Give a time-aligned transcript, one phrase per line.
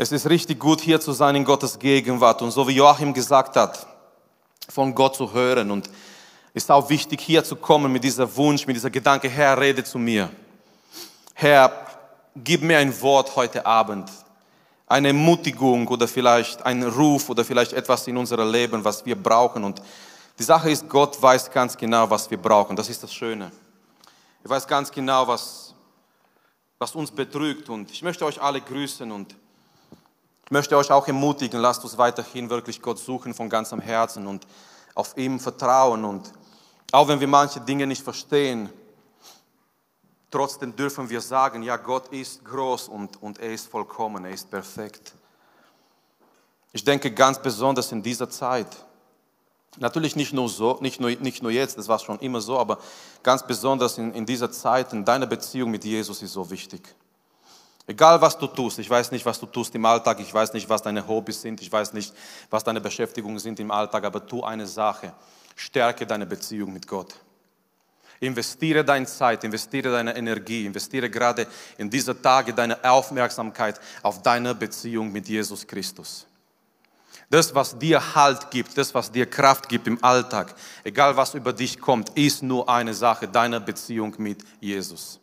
[0.00, 3.56] Es ist richtig gut, hier zu sein in Gottes Gegenwart und so wie Joachim gesagt
[3.56, 3.84] hat,
[4.68, 5.72] von Gott zu hören.
[5.72, 5.88] Und
[6.54, 9.82] es ist auch wichtig, hier zu kommen mit dieser Wunsch, mit dieser Gedanke, Herr, rede
[9.82, 10.30] zu mir.
[11.34, 11.72] Herr,
[12.36, 14.08] gib mir ein Wort heute Abend,
[14.86, 19.64] eine Ermutigung oder vielleicht ein Ruf oder vielleicht etwas in unserem Leben, was wir brauchen.
[19.64, 19.82] Und
[20.38, 22.76] die Sache ist, Gott weiß ganz genau, was wir brauchen.
[22.76, 23.50] Das ist das Schöne.
[24.44, 25.74] Er weiß ganz genau, was,
[26.78, 27.68] was uns betrügt.
[27.68, 29.34] Und ich möchte euch alle grüßen und
[30.48, 34.46] ich möchte euch auch ermutigen, lasst uns weiterhin wirklich Gott suchen von ganzem Herzen und
[34.94, 36.06] auf ihm vertrauen.
[36.06, 36.32] Und
[36.90, 38.70] auch wenn wir manche Dinge nicht verstehen,
[40.30, 44.50] trotzdem dürfen wir sagen, ja, Gott ist groß und, und er ist vollkommen, er ist
[44.50, 45.12] perfekt.
[46.72, 48.86] Ich denke ganz besonders in dieser Zeit,
[49.76, 52.78] natürlich nicht nur, so, nicht nur, nicht nur jetzt, das war schon immer so, aber
[53.22, 56.94] ganz besonders in, in dieser Zeit, in deiner Beziehung mit Jesus ist so wichtig.
[57.88, 60.68] Egal was du tust, ich weiß nicht, was du tust im Alltag, ich weiß nicht,
[60.68, 62.12] was deine Hobbys sind, ich weiß nicht,
[62.50, 65.14] was deine Beschäftigungen sind im Alltag, aber tu eine Sache,
[65.56, 67.14] stärke deine Beziehung mit Gott.
[68.20, 71.46] Investiere deine Zeit, investiere deine Energie, investiere gerade
[71.78, 76.26] in diese Tage deine Aufmerksamkeit auf deine Beziehung mit Jesus Christus.
[77.30, 81.54] Das, was dir Halt gibt, das, was dir Kraft gibt im Alltag, egal was über
[81.54, 85.20] dich kommt, ist nur eine Sache, deine Beziehung mit Jesus.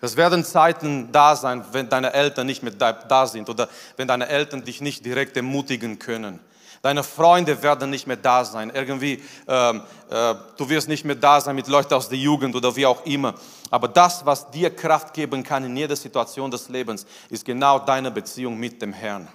[0.00, 4.28] Es werden Zeiten da sein, wenn deine Eltern nicht mehr da sind oder wenn deine
[4.28, 6.40] Eltern dich nicht direkt ermutigen können.
[6.82, 8.70] Deine Freunde werden nicht mehr da sein.
[8.74, 12.74] Irgendwie, ähm, äh, du wirst nicht mehr da sein mit Leuten aus der Jugend oder
[12.74, 13.34] wie auch immer.
[13.70, 18.10] Aber das, was dir Kraft geben kann in jeder Situation des Lebens, ist genau deine
[18.10, 19.28] Beziehung mit dem Herrn.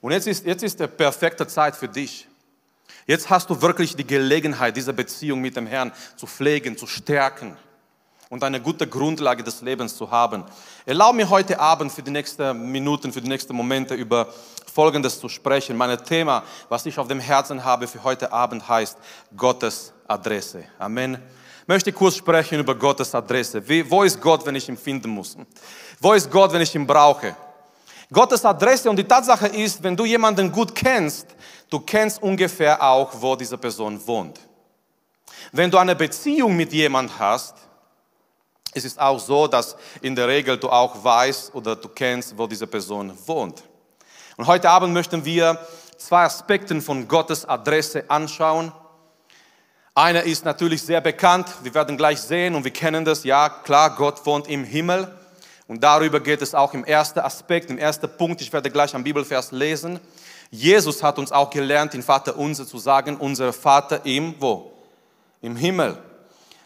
[0.00, 2.26] Und jetzt ist, jetzt ist die perfekte Zeit für dich.
[3.06, 7.54] Jetzt hast du wirklich die Gelegenheit, diese Beziehung mit dem Herrn zu pflegen, zu stärken
[8.32, 10.42] und eine gute Grundlage des Lebens zu haben.
[10.86, 14.26] Erlaube mir heute Abend für die nächsten Minuten, für die nächsten Momente über
[14.72, 15.76] Folgendes zu sprechen.
[15.76, 18.96] Mein Thema, was ich auf dem Herzen habe für heute Abend, heißt
[19.36, 20.64] Gottes Adresse.
[20.78, 21.18] Amen.
[21.60, 23.68] Ich möchte kurz sprechen über Gottes Adresse.
[23.68, 25.36] Wie, wo ist Gott, wenn ich ihn finden muss?
[26.00, 27.36] Wo ist Gott, wenn ich ihn brauche?
[28.10, 31.26] Gottes Adresse und die Tatsache ist, wenn du jemanden gut kennst,
[31.68, 34.40] du kennst ungefähr auch, wo diese Person wohnt.
[35.52, 37.61] Wenn du eine Beziehung mit jemand hast,
[38.74, 42.46] es ist auch so, dass in der Regel du auch weißt oder du kennst, wo
[42.46, 43.62] diese Person wohnt.
[44.36, 45.58] Und heute Abend möchten wir
[45.98, 48.72] zwei Aspekte von Gottes Adresse anschauen.
[49.94, 53.94] Einer ist natürlich sehr bekannt, wir werden gleich sehen und wir kennen das, ja klar,
[53.94, 55.06] Gott wohnt im Himmel.
[55.68, 59.04] Und darüber geht es auch im ersten Aspekt, im ersten Punkt, ich werde gleich am
[59.04, 60.00] Bibelvers lesen.
[60.50, 64.72] Jesus hat uns auch gelernt, in Vater unser zu sagen, unser Vater im, wo?
[65.40, 65.98] Im Himmel.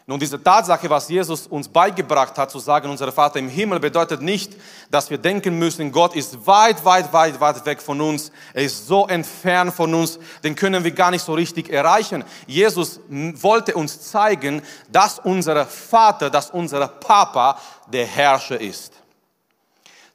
[0.09, 4.21] Nun, diese Tatsache, was Jesus uns beigebracht hat, zu sagen, unser Vater im Himmel, bedeutet
[4.21, 4.55] nicht,
[4.89, 8.31] dass wir denken müssen, Gott ist weit, weit, weit, weit weg von uns.
[8.53, 12.23] Er ist so entfernt von uns, den können wir gar nicht so richtig erreichen.
[12.45, 17.59] Jesus wollte uns zeigen, dass unser Vater, dass unser Papa
[17.91, 18.93] der Herrscher ist.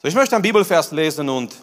[0.00, 1.54] So, ich möchte einen Bibelvers lesen und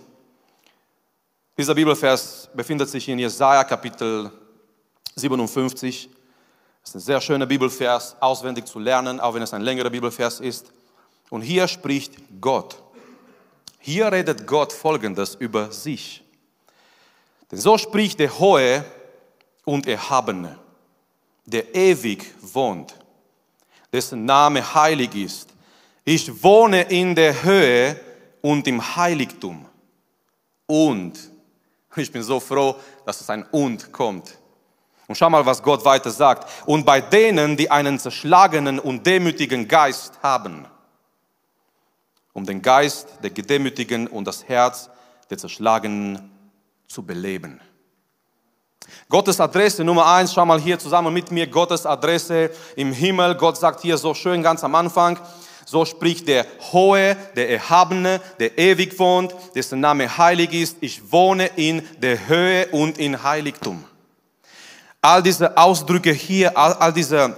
[1.58, 4.32] dieser Bibelvers befindet sich in Jesaja Kapitel
[5.16, 6.12] 57.
[6.82, 10.40] Das ist ein sehr schöner Bibelvers, auswendig zu lernen, auch wenn es ein längerer Bibelvers
[10.40, 10.72] ist.
[11.30, 12.82] Und hier spricht Gott.
[13.80, 16.24] Hier redet Gott Folgendes über sich.
[17.52, 18.84] Denn so spricht der Hohe
[19.66, 20.58] und Erhabene,
[21.46, 22.96] der ewig wohnt,
[23.92, 25.50] dessen Name heilig ist.
[26.06, 28.00] Ich wohne in der Höhe
[28.42, 29.66] und im Heiligtum.
[30.66, 31.20] Und,
[31.96, 32.76] ich bin so froh,
[33.06, 34.38] dass es ein Und kommt.
[35.10, 36.48] Und schau mal, was Gott weiter sagt.
[36.68, 40.68] Und bei denen, die einen zerschlagenen und demütigen Geist haben,
[42.32, 44.88] um den Geist der Gedemütigen und das Herz
[45.32, 46.30] der Zerschlagenen
[46.88, 47.60] zu beleben.
[49.10, 53.34] Gottes Adresse Nummer eins, schau mal hier zusammen mit mir, Gottes Adresse im Himmel.
[53.34, 55.20] Gott sagt hier so schön ganz am Anfang,
[55.66, 60.78] so spricht der Hohe, der Erhabene, der ewig wohnt, dessen Name heilig ist.
[60.82, 63.86] Ich wohne in der Höhe und in Heiligtum.
[65.02, 67.36] All diese Ausdrücke hier, all, all diese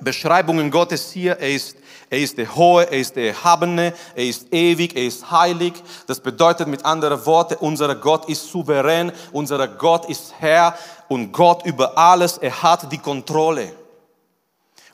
[0.00, 1.76] Beschreibungen Gottes hier, er ist,
[2.08, 5.74] er ist der Hohe, er ist der Erhabene, er ist ewig, er ist heilig.
[6.06, 10.74] Das bedeutet mit anderen Worten, unser Gott ist souverän, unser Gott ist Herr
[11.08, 13.72] und Gott über alles, er hat die Kontrolle.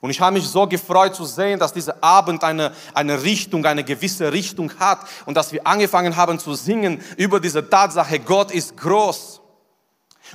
[0.00, 3.84] Und ich habe mich so gefreut zu sehen, dass dieser Abend eine, eine Richtung, eine
[3.84, 8.76] gewisse Richtung hat und dass wir angefangen haben zu singen über diese Tatsache, Gott ist
[8.76, 9.42] groß.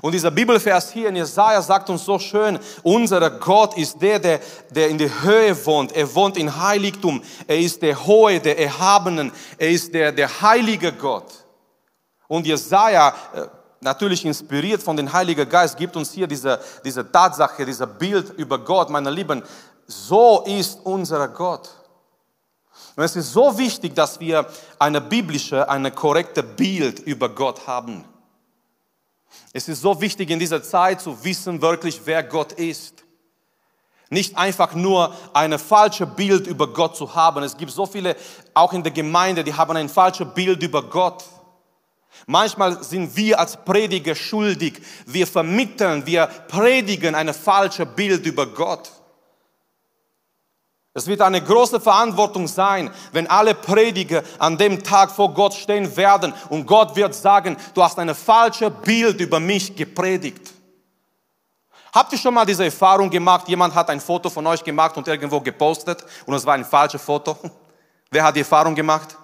[0.02, 4.40] Und dieser Bibelvers hier in Jesaja sagt uns so schön, unser Gott ist der, der,
[4.70, 5.92] der in der Höhe wohnt.
[5.96, 7.22] Er wohnt in Heiligtum.
[7.48, 9.32] Er ist der Hohe, der Erhabenen.
[9.58, 11.46] Er ist der, der heilige Gott.
[12.28, 13.42] Und Jesaja, äh,
[13.82, 18.60] natürlich inspiriert von dem Heiligen Geist, gibt uns hier diese, diese Tatsache, dieses Bild über
[18.60, 18.90] Gott.
[18.90, 19.42] Meine Lieben,
[19.88, 21.70] so ist unser Gott.
[22.96, 24.46] Und es ist so wichtig, dass wir
[24.78, 28.04] eine biblische, eine korrekte Bild über Gott haben.
[29.54, 33.04] Es ist so wichtig in dieser Zeit zu wissen wirklich, wer Gott ist.
[34.10, 37.44] Nicht einfach nur ein falsches Bild über Gott zu haben.
[37.44, 38.16] Es gibt so viele,
[38.54, 41.26] auch in der Gemeinde, die haben ein falsches Bild über Gott.
[42.26, 44.82] Manchmal sind wir als Prediger schuldig.
[45.06, 48.92] Wir vermitteln, wir predigen ein falsches Bild über Gott.
[50.98, 55.96] Es wird eine große Verantwortung sein, wenn alle Prediger an dem Tag vor Gott stehen
[55.96, 60.52] werden und Gott wird sagen, du hast ein falsches Bild über mich gepredigt.
[61.94, 63.48] Habt ihr schon mal diese Erfahrung gemacht?
[63.48, 67.04] Jemand hat ein Foto von euch gemacht und irgendwo gepostet und es war ein falsches
[67.04, 67.38] Foto.
[68.10, 69.16] Wer hat die Erfahrung gemacht?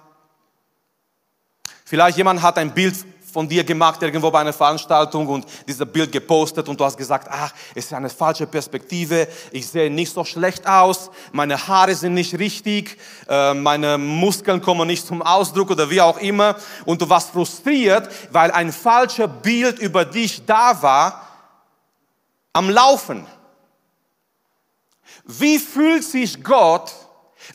[1.84, 2.94] Vielleicht jemand hat ein Bild
[3.34, 7.26] von dir gemacht irgendwo bei einer Veranstaltung und dieses Bild gepostet und du hast gesagt,
[7.28, 12.14] ach, es ist eine falsche Perspektive, ich sehe nicht so schlecht aus, meine Haare sind
[12.14, 12.96] nicht richtig,
[13.28, 16.54] äh, meine Muskeln kommen nicht zum Ausdruck oder wie auch immer
[16.84, 21.26] und du warst frustriert, weil ein falsches Bild über dich da war
[22.52, 23.26] am Laufen.
[25.24, 26.92] Wie fühlt sich Gott,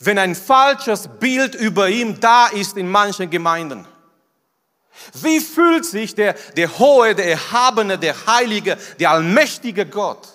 [0.02, 3.88] wenn ein falsches Bild über ihm da ist in manchen Gemeinden?
[5.14, 10.28] Wie fühlt sich der, der hohe, der erhabene, der heilige, der allmächtige Gott,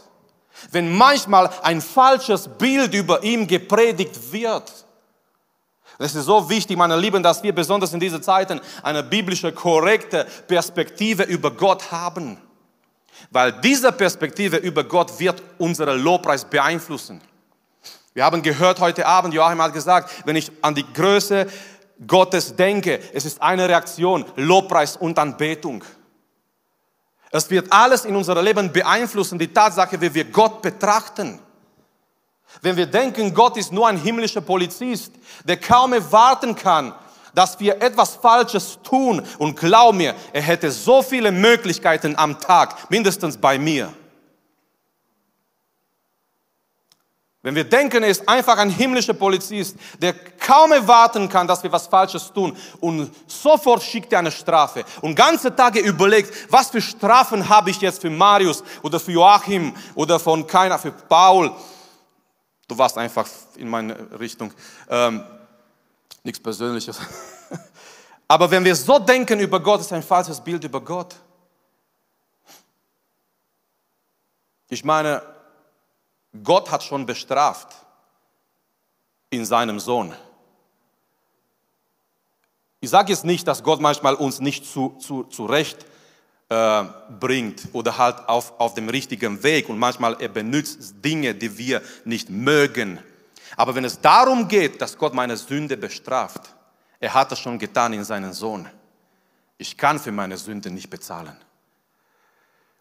[0.71, 4.71] wenn manchmal ein falsches Bild über ihm gepredigt wird?
[5.99, 10.27] Es ist so wichtig, meine Lieben, dass wir besonders in diesen Zeiten eine biblische, korrekte
[10.49, 12.39] Perspektive über Gott haben.
[13.31, 17.21] Weil diese Perspektive über Gott wird unseren Lobpreis beeinflussen.
[18.13, 21.47] Wir haben gehört heute Abend, Joachim hat gesagt, wenn ich an die Größe
[22.07, 25.85] Gottes denke, es ist eine Reaktion, Lobpreis und Anbetung.
[27.31, 31.41] Es wird alles in unserem Leben beeinflussen, die Tatsache, wie wir Gott betrachten.
[32.63, 35.13] Wenn wir denken, Gott ist nur ein himmlischer Polizist,
[35.45, 36.95] der kaum erwarten kann,
[37.35, 42.89] dass wir etwas Falsches tun, und glaub mir, er hätte so viele Möglichkeiten am Tag,
[42.91, 43.93] mindestens bei mir.
[47.45, 51.71] Wenn wir denken, er ist einfach ein himmlischer Polizist, der kaum erwarten kann, dass wir
[51.71, 56.81] was Falsches tun und sofort schickt er eine Strafe und ganze Tage überlegt, was für
[56.81, 61.55] Strafen habe ich jetzt für Marius oder für Joachim oder von keiner, für Paul.
[62.67, 64.51] Du warst einfach in meine Richtung.
[64.89, 65.23] Ähm,
[66.23, 66.99] nichts Persönliches.
[68.27, 71.15] Aber wenn wir so denken über Gott, ist ein falsches Bild über Gott.
[74.71, 75.34] Ich meine,
[76.43, 77.69] Gott hat schon bestraft
[79.31, 80.15] in seinem Sohn.
[82.81, 85.87] Ich sage jetzt nicht, dass Gott manchmal uns nicht zu, zu, zurecht
[86.49, 86.85] äh,
[87.19, 91.83] bringt oder halt auf, auf dem richtigen Weg und manchmal er benutzt Dinge, die wir
[92.05, 92.99] nicht mögen.
[93.57, 96.55] Aber wenn es darum geht, dass Gott meine Sünde bestraft,
[97.01, 98.69] er hat das schon getan in seinen Sohn.
[99.57, 101.37] Ich kann für meine Sünde nicht bezahlen.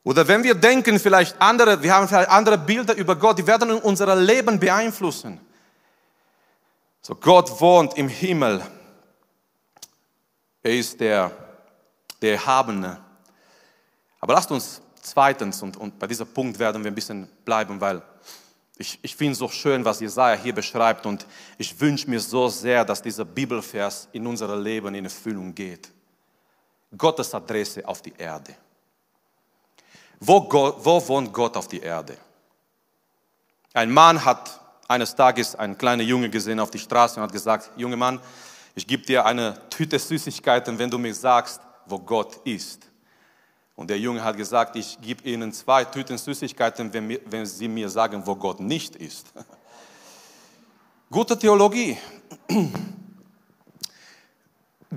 [0.04, 3.72] Oder wenn wir denken, vielleicht andere, wir haben vielleicht andere Bilder über Gott, die werden
[3.72, 5.40] unser Leben beeinflussen.
[7.02, 8.62] So, Gott wohnt im Himmel.
[10.62, 11.32] Er ist der,
[12.22, 13.00] der Erhabene.
[14.20, 18.02] Aber lasst uns zweitens, und, und bei diesem Punkt werden wir ein bisschen bleiben, weil
[18.78, 21.26] ich, ich finde es so schön, was Jesaja hier beschreibt und
[21.58, 25.92] ich wünsche mir so sehr, dass dieser Bibelvers in unser Leben in Erfüllung geht.
[26.98, 28.56] Gottes Adresse auf die Erde.
[30.26, 32.18] Wo, Gott, wo wohnt Gott auf die Erde?
[33.74, 37.72] Ein Mann hat eines Tages einen kleinen Junge gesehen auf die Straße und hat gesagt,
[37.76, 38.22] Junge Mann,
[38.74, 42.90] ich gebe dir eine Tüte Süßigkeiten, wenn du mir sagst, wo Gott ist.
[43.76, 47.90] Und der Junge hat gesagt, ich gebe ihnen zwei Tüten Süßigkeiten, wenn, wenn sie mir
[47.90, 49.28] sagen, wo Gott nicht ist.
[51.12, 51.98] Gute Theologie.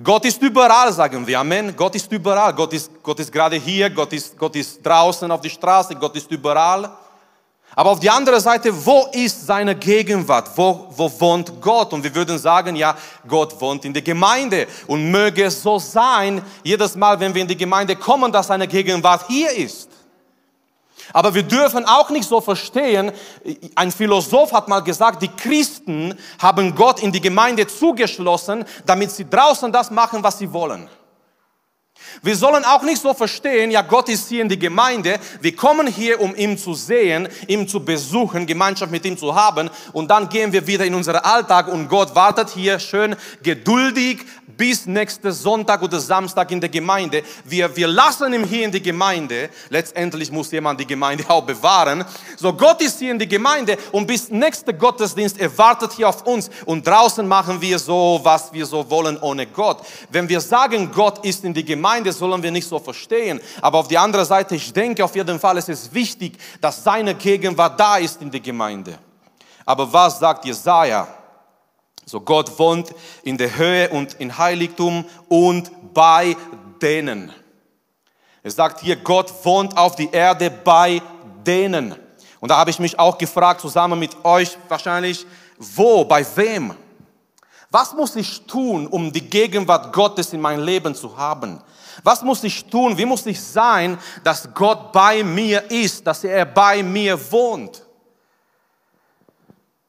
[0.03, 1.39] Gott ist überall, sagen wir.
[1.39, 1.75] Amen.
[1.75, 2.53] Gott ist überall.
[2.53, 6.15] Gott ist, Gott ist gerade hier, Gott ist, Gott ist draußen auf die Straße, Gott
[6.15, 6.91] ist überall.
[7.75, 10.49] Aber auf die andere Seite, wo ist seine Gegenwart?
[10.55, 11.93] Wo, wo wohnt Gott?
[11.93, 12.95] Und wir würden sagen, ja,
[13.27, 14.67] Gott wohnt in der Gemeinde.
[14.87, 18.67] Und möge es so sein, jedes Mal, wenn wir in die Gemeinde kommen, dass seine
[18.67, 19.89] Gegenwart hier ist.
[21.13, 23.11] Aber wir dürfen auch nicht so verstehen,
[23.75, 29.29] ein Philosoph hat mal gesagt, die Christen haben Gott in die Gemeinde zugeschlossen, damit sie
[29.29, 30.89] draußen das machen, was sie wollen.
[32.21, 35.19] Wir sollen auch nicht so verstehen, ja, Gott ist hier in die Gemeinde.
[35.41, 39.69] Wir kommen hier, um ihn zu sehen, ihn zu besuchen, Gemeinschaft mit ihm zu haben.
[39.93, 44.25] Und dann gehen wir wieder in unseren Alltag und Gott wartet hier schön geduldig
[44.57, 47.23] bis nächsten Sonntag oder Samstag in der Gemeinde.
[47.45, 49.49] Wir, wir lassen ihn hier in die Gemeinde.
[49.69, 52.03] Letztendlich muss jemand die Gemeinde auch bewahren.
[52.35, 56.25] So, Gott ist hier in die Gemeinde und bis nächster Gottesdienst, er wartet hier auf
[56.25, 56.49] uns.
[56.65, 59.81] Und draußen machen wir so, was wir so wollen ohne Gott.
[60.09, 63.39] Wenn wir sagen, Gott ist in die Gemeinde, sollen wir nicht so verstehen.
[63.61, 67.13] Aber auf die andere Seite, ich denke auf jeden Fall, es ist wichtig, dass seine
[67.15, 68.97] Gegenwart da ist in der Gemeinde.
[69.65, 71.07] Aber was sagt Jesaja?
[72.09, 76.37] So Gott wohnt in der Höhe und in Heiligtum und bei
[76.81, 77.33] denen.
[78.41, 81.01] Er sagt hier, Gott wohnt auf die Erde bei
[81.45, 81.93] denen.
[82.39, 85.25] Und da habe ich mich auch gefragt, zusammen mit euch wahrscheinlich,
[85.57, 86.75] wo, bei wem?
[87.69, 91.61] Was muss ich tun, um die Gegenwart Gottes in mein Leben zu haben?
[92.03, 92.97] Was muss ich tun?
[92.97, 97.83] Wie muss ich sein, dass Gott bei mir ist, dass er bei mir wohnt?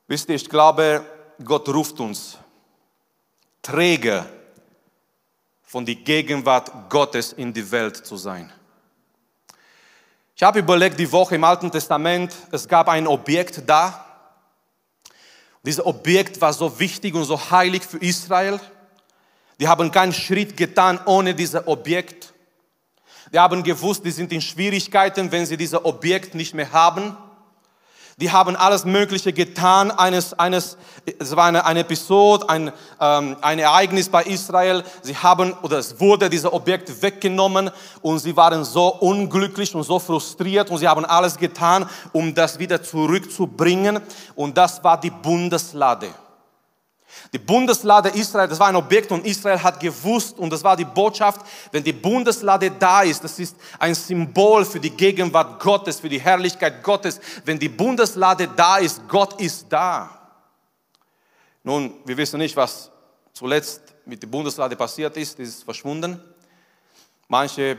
[0.08, 1.04] Wisst ihr, ich glaube,
[1.45, 2.37] Gott ruft uns,
[3.62, 4.26] Träger
[5.62, 8.52] von der Gegenwart Gottes in die Welt zu sein.
[10.35, 14.04] Ich habe überlegt, die Woche im Alten Testament, es gab ein Objekt da.
[15.64, 18.59] Dieses Objekt war so wichtig und so heilig für Israel.
[19.61, 22.33] Die haben keinen Schritt getan ohne dieses Objekt.
[23.33, 27.16] Die haben gewusst, die sind in Schwierigkeiten, wenn sie dieses Objekt nicht mehr haben.
[28.20, 29.92] Die haben alles Mögliche getan.
[29.92, 30.76] Eines, eines,
[31.20, 34.82] es war eine, eine Episode, ein, ähm, ein Ereignis bei Israel.
[35.02, 37.70] Sie haben, oder es wurde dieses Objekt weggenommen
[38.02, 42.58] und sie waren so unglücklich und so frustriert und sie haben alles getan, um das
[42.58, 44.00] wieder zurückzubringen.
[44.34, 46.08] Und das war die Bundeslade.
[47.32, 50.84] Die Bundeslade Israel, das war ein Objekt und Israel hat gewusst und das war die
[50.84, 51.40] Botschaft,
[51.72, 56.20] wenn die Bundeslade da ist, das ist ein Symbol für die Gegenwart Gottes, für die
[56.20, 57.20] Herrlichkeit Gottes.
[57.44, 60.10] Wenn die Bundeslade da ist, Gott ist da.
[61.62, 62.90] Nun, wir wissen nicht, was
[63.32, 66.18] zuletzt mit der Bundeslade passiert ist, die ist verschwunden.
[67.28, 67.76] Manche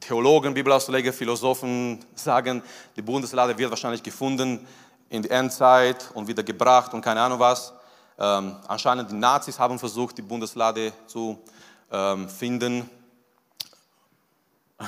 [0.00, 2.62] Theologen, Bibelausleger, Philosophen sagen,
[2.96, 4.66] die Bundeslade wird wahrscheinlich gefunden
[5.10, 7.72] in der Endzeit und wieder gebracht und keine Ahnung was.
[8.20, 11.38] Ähm, anscheinend die Nazis haben versucht, die Bundeslade zu
[11.90, 12.88] ähm, finden.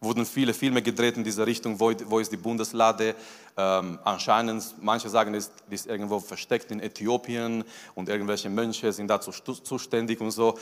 [0.00, 3.14] Wurden viele Filme gedreht in dieser Richtung, wo, wo ist die Bundeslade.
[3.56, 7.64] Ähm, anscheinend, manche sagen, es ist irgendwo versteckt in Äthiopien
[7.94, 10.56] und irgendwelche Mönche sind dazu zuständig und so.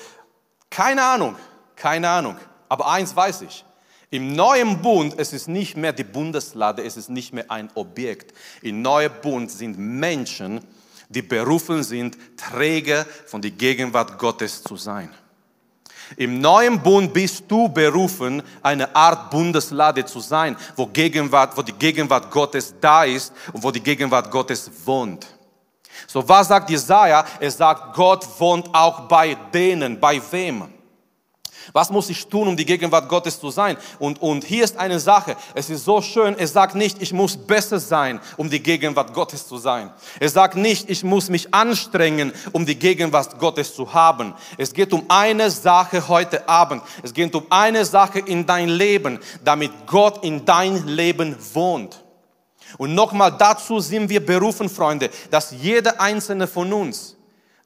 [0.71, 1.37] Keine Ahnung,
[1.76, 2.37] keine Ahnung.
[2.69, 3.64] Aber eins weiß ich.
[4.11, 8.33] Im neuen Bund, es ist nicht mehr die Bundeslade, es ist nicht mehr ein Objekt.
[8.62, 10.61] Im neuen Bund sind Menschen,
[11.08, 15.10] die berufen sind, Träger von der Gegenwart Gottes zu sein.
[16.16, 21.72] Im neuen Bund bist du berufen, eine Art Bundeslade zu sein, wo, Gegenwart, wo die
[21.72, 25.26] Gegenwart Gottes da ist und wo die Gegenwart Gottes wohnt.
[26.06, 27.25] So, was sagt Jesaja?
[27.40, 29.98] Er sagt, Gott wohnt auch bei denen.
[29.98, 30.75] Bei wem?
[31.73, 33.76] Was muss ich tun, um die Gegenwart Gottes zu sein?
[33.99, 35.37] Und, und hier ist eine Sache.
[35.54, 36.37] Es ist so schön.
[36.38, 39.90] Es sagt nicht, ich muss besser sein, um die Gegenwart Gottes zu sein.
[40.20, 44.35] Es sagt nicht, ich muss mich anstrengen, um die Gegenwart Gottes zu haben.
[44.56, 46.82] Es geht um eine Sache heute Abend.
[47.02, 52.02] Es geht um eine Sache in dein Leben, damit Gott in dein Leben wohnt.
[52.78, 57.15] Und nochmal dazu sind wir berufen, Freunde, dass jeder einzelne von uns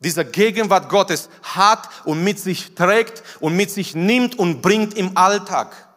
[0.00, 5.16] diese Gegenwart Gottes hat und mit sich trägt und mit sich nimmt und bringt im
[5.16, 5.88] Alltag.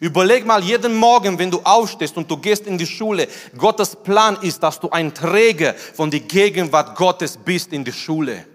[0.00, 4.38] Überleg mal jeden Morgen, wenn du aufstehst und du gehst in die Schule, Gottes Plan
[4.40, 8.46] ist, dass du ein Träger von der Gegenwart Gottes bist in die Schule.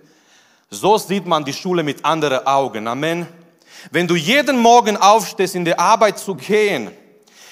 [0.69, 2.87] So sieht man die Schule mit anderen Augen.
[2.87, 3.27] Amen.
[3.91, 6.91] Wenn du jeden Morgen aufstehst, in die Arbeit zu gehen,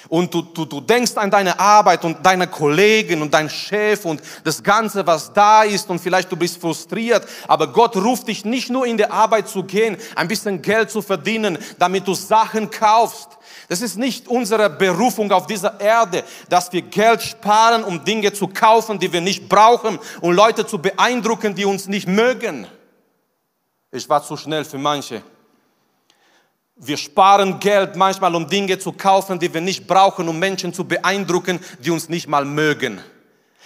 [0.08, 4.22] und du, du, du denkst an deine Arbeit und deine Kollegen und dein Chef und
[4.44, 8.70] das Ganze, was da ist und vielleicht du bist frustriert, aber Gott ruft dich nicht
[8.70, 13.30] nur in die Arbeit zu gehen, ein bisschen Geld zu verdienen, damit du Sachen kaufst.
[13.68, 18.48] Das ist nicht unsere Berufung auf dieser Erde, dass wir Geld sparen, um Dinge zu
[18.48, 22.66] kaufen, die wir nicht brauchen und Leute zu beeindrucken, die uns nicht mögen.
[23.90, 25.22] Ich war zu schnell für manche.
[26.78, 30.84] Wir sparen Geld manchmal, um Dinge zu kaufen, die wir nicht brauchen, um Menschen zu
[30.84, 33.00] beeindrucken, die uns nicht mal mögen.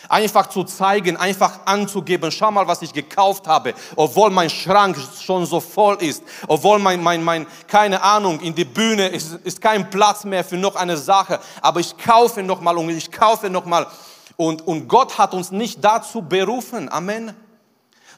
[0.09, 5.45] Einfach zu zeigen, einfach anzugeben, schau mal, was ich gekauft habe, obwohl mein Schrank schon
[5.45, 9.91] so voll ist, obwohl mein, mein, mein keine Ahnung, in die Bühne ist, ist kein
[9.91, 13.89] Platz mehr für noch eine Sache, aber ich kaufe nochmal und ich kaufe nochmal.
[14.37, 16.89] Und, und Gott hat uns nicht dazu berufen.
[16.89, 17.35] Amen.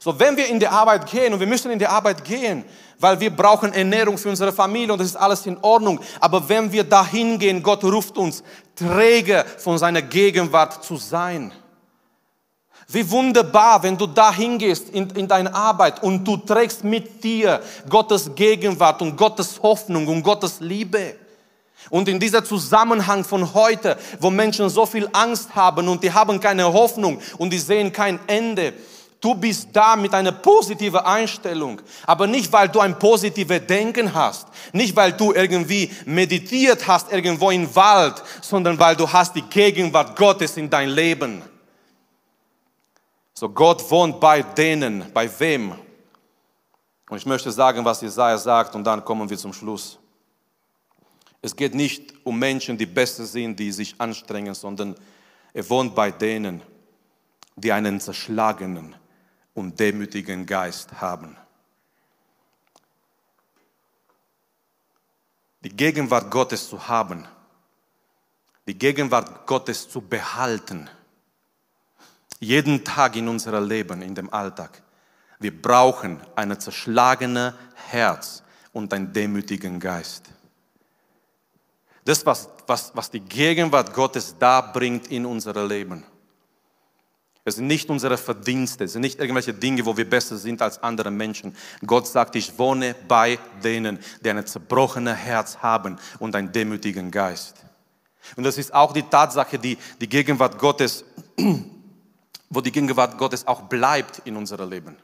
[0.04, 2.64] So, wenn wir in die Arbeit gehen und wir müssen in die Arbeit gehen,
[2.98, 6.00] weil wir brauchen Ernährung für unsere Familie und das ist alles in Ordnung.
[6.18, 8.42] Aber wenn wir dahin gehen, Gott ruft uns,
[8.74, 11.52] Träger von seiner Gegenwart zu sein.
[12.88, 17.62] Wie wunderbar, wenn du dahin gehst in, in deine Arbeit und du trägst mit dir
[17.88, 21.14] Gottes Gegenwart und Gottes Hoffnung und Gottes Liebe.
[21.90, 26.40] Und in dieser Zusammenhang von heute, wo Menschen so viel Angst haben und die haben
[26.40, 28.72] keine Hoffnung und die sehen kein Ende,
[29.22, 34.48] Du bist da mit einer positiven Einstellung, aber nicht weil du ein positives Denken hast,
[34.72, 40.16] nicht weil du irgendwie meditiert hast irgendwo im Wald, sondern weil du hast die Gegenwart
[40.16, 41.40] Gottes in dein Leben.
[43.32, 45.76] So Gott wohnt bei denen, bei wem?
[47.08, 50.00] Und ich möchte sagen, was Jesaja sagt und dann kommen wir zum Schluss.
[51.40, 54.96] Es geht nicht um Menschen, die besser sind, die sich anstrengen, sondern
[55.54, 56.60] er wohnt bei denen,
[57.54, 58.96] die einen zerschlagenen,
[59.54, 61.36] und demütigen Geist haben.
[65.62, 67.26] Die Gegenwart Gottes zu haben,
[68.66, 70.88] die Gegenwart Gottes zu behalten,
[72.40, 74.82] jeden Tag in unserem Leben, in dem Alltag.
[75.38, 78.42] Wir brauchen ein zerschlagenes Herz
[78.72, 80.30] und einen demütigen Geist.
[82.04, 86.04] Das, was, was, was die Gegenwart Gottes da bringt in unser Leben.
[87.44, 90.80] Es sind nicht unsere Verdienste, es sind nicht irgendwelche Dinge, wo wir besser sind als
[90.80, 91.56] andere Menschen.
[91.84, 97.56] Gott sagt, ich wohne bei denen, die ein zerbrochenes Herz haben und einen demütigen Geist.
[98.36, 101.04] Und das ist auch die Tatsache, die, die Gegenwart Gottes,
[102.48, 104.96] wo die Gegenwart Gottes auch bleibt in unserem Leben.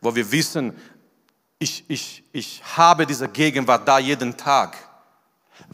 [0.00, 0.72] Wo wir wissen,
[1.58, 4.87] ich, ich, ich habe diese Gegenwart da jeden Tag.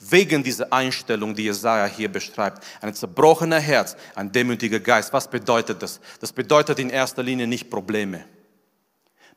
[0.01, 2.65] Wegen dieser Einstellung, die Jesaja hier beschreibt.
[2.81, 5.13] Ein zerbrochener Herz, ein demütiger Geist.
[5.13, 6.01] Was bedeutet das?
[6.21, 8.25] Das bedeutet in erster Linie nicht Probleme.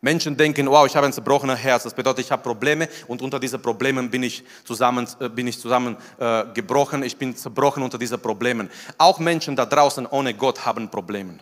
[0.02, 1.84] Menschen denken, wow, ich habe ein zerbrochenes Herz.
[1.84, 5.60] Das bedeutet, ich habe Probleme und unter diesen Problemen bin ich zusammen, äh, bin ich
[5.60, 7.04] zusammen äh, gebrochen.
[7.04, 8.70] Ich bin zerbrochen unter diesen Problemen.
[8.98, 11.40] Auch Menschen da draußen ohne Gott haben Probleme.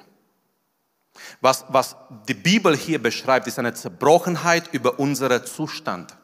[1.42, 1.96] Was, was
[2.28, 6.16] die Bibel hier beschreibt, ist eine Zerbrochenheit über unseren Zustand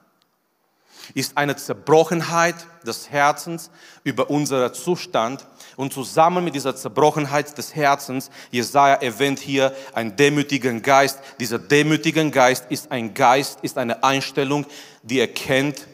[1.14, 3.70] ist eine Zerbrochenheit des Herzens
[4.04, 5.46] über unseren Zustand.
[5.76, 11.20] Und zusammen mit dieser Zerbrochenheit des Herzens, Jesaja erwähnt hier einen demütigen Geist.
[11.40, 14.66] Dieser demütige Geist ist ein Geist, ist eine Einstellung,
[15.04, 15.88] die erkennt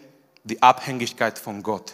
[0.44, 1.94] die Abhängigkeit von Gott.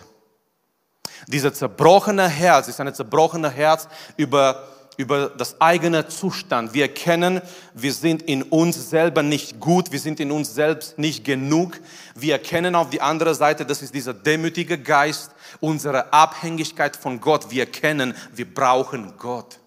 [1.28, 6.74] Dieser zerbrochene Herz ist ein zerbrochener Herz über über das eigene Zustand.
[6.74, 7.42] Wir erkennen,
[7.74, 11.80] wir sind in uns selber nicht gut, wir sind in uns selbst nicht genug.
[12.16, 17.50] Wir erkennen auf die andere Seite, das ist dieser demütige Geist, unsere Abhängigkeit von Gott.
[17.50, 19.60] Wir erkennen, wir brauchen Gott.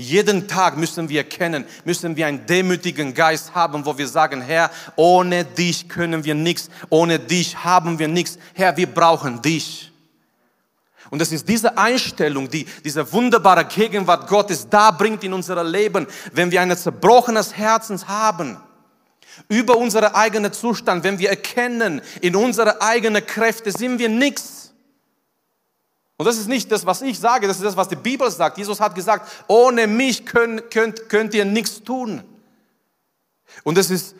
[0.00, 4.70] Jeden Tag müssen wir erkennen, müssen wir einen demütigen Geist haben, wo wir sagen, Herr,
[4.94, 8.38] ohne dich können wir nichts, ohne dich haben wir nichts.
[8.54, 9.87] Herr, wir brauchen dich.
[11.10, 16.06] Und es ist diese Einstellung, die diese wunderbare Gegenwart Gottes da bringt in unser Leben,
[16.32, 18.58] wenn wir ein zerbrochenes Herzens haben,
[19.48, 24.74] über unsere eigenen Zustand, wenn wir erkennen, in unsere eigenen Kräfte sind wir nichts.
[26.16, 28.58] Und das ist nicht das, was ich sage, das ist das, was die Bibel sagt.
[28.58, 32.24] Jesus hat gesagt, ohne mich könnt, könnt, könnt ihr nichts tun.
[33.62, 34.16] Und es ist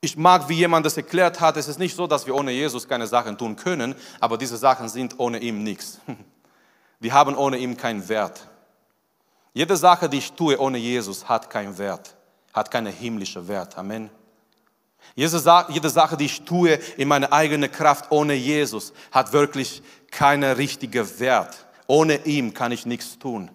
[0.00, 2.88] ich mag, wie jemand das erklärt hat, es ist nicht so, dass wir ohne Jesus
[2.88, 6.00] keine Sachen tun können, aber diese Sachen sind ohne ihn nichts.
[7.00, 8.46] Die haben ohne ihn keinen Wert.
[9.54, 12.14] Jede Sache, die ich tue ohne Jesus, hat keinen Wert,
[12.52, 13.76] hat keinen himmlischen Wert.
[13.78, 14.10] Amen.
[15.14, 21.18] Jede Sache, die ich tue in meiner eigenen Kraft ohne Jesus, hat wirklich keinen richtigen
[21.18, 21.66] Wert.
[21.86, 23.50] Ohne ihn kann ich nichts tun.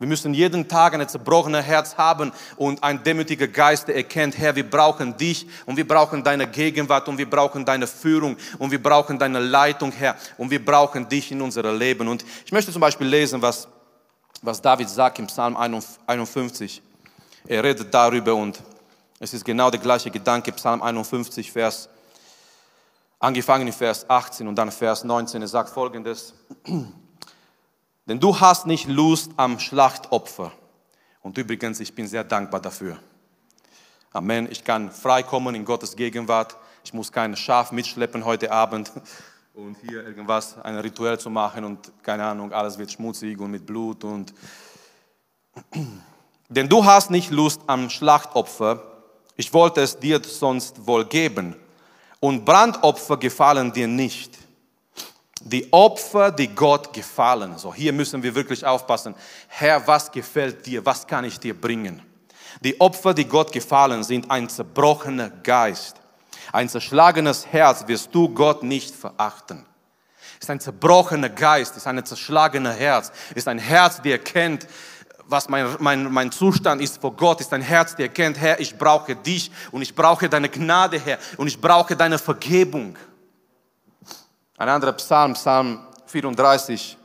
[0.00, 4.56] Wir müssen jeden Tag ein zerbrochenes Herz haben und ein demütiger Geist, der erkennt, Herr,
[4.56, 8.82] wir brauchen dich und wir brauchen deine Gegenwart und wir brauchen deine Führung und wir
[8.82, 12.08] brauchen deine Leitung, Herr, und wir brauchen dich in unserem Leben.
[12.08, 13.68] Und ich möchte zum Beispiel lesen, was,
[14.42, 16.82] was David sagt im Psalm 51.
[17.46, 18.60] Er redet darüber und
[19.20, 21.88] es ist genau der gleiche Gedanke, Psalm 51, Vers,
[23.20, 25.40] angefangen in Vers 18 und dann Vers 19.
[25.40, 26.34] Er sagt folgendes.
[28.06, 30.52] Denn du hast nicht Lust am Schlachtopfer.
[31.22, 32.98] Und übrigens, ich bin sehr dankbar dafür.
[34.12, 34.46] Amen.
[34.50, 36.56] Ich kann freikommen in Gottes Gegenwart.
[36.84, 38.92] Ich muss kein Schaf mitschleppen heute Abend
[39.54, 43.64] und hier irgendwas, ein Rituell zu machen und keine Ahnung, alles wird schmutzig und mit
[43.64, 44.34] Blut und.
[46.50, 48.82] Denn du hast nicht Lust am Schlachtopfer.
[49.34, 51.56] Ich wollte es dir sonst wohl geben.
[52.20, 54.43] Und Brandopfer gefallen dir nicht
[55.44, 57.58] die Opfer, die Gott gefallen.
[57.58, 59.14] So, hier müssen wir wirklich aufpassen.
[59.48, 60.84] Herr, was gefällt dir?
[60.84, 62.00] Was kann ich dir bringen?
[62.62, 65.96] Die Opfer, die Gott gefallen sind, ein zerbrochener Geist.
[66.52, 69.66] Ein zerschlagenes Herz wirst du Gott nicht verachten.
[70.40, 74.66] Ist ein zerbrochener Geist, ist ein zerschlagenes Herz, ist ein Herz, der erkennt,
[75.26, 78.76] was mein, mein, mein Zustand ist vor Gott, ist ein Herz, der erkennt, Herr, ich
[78.76, 82.96] brauche dich und ich brauche deine Gnade, Herr, und ich brauche deine Vergebung.
[84.56, 86.96] Ein anderer Psalm, Psalm 34,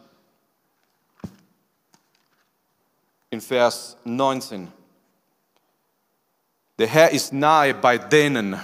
[3.32, 4.72] in Vers 19.
[6.78, 8.60] Der Herr ist nahe bei denen.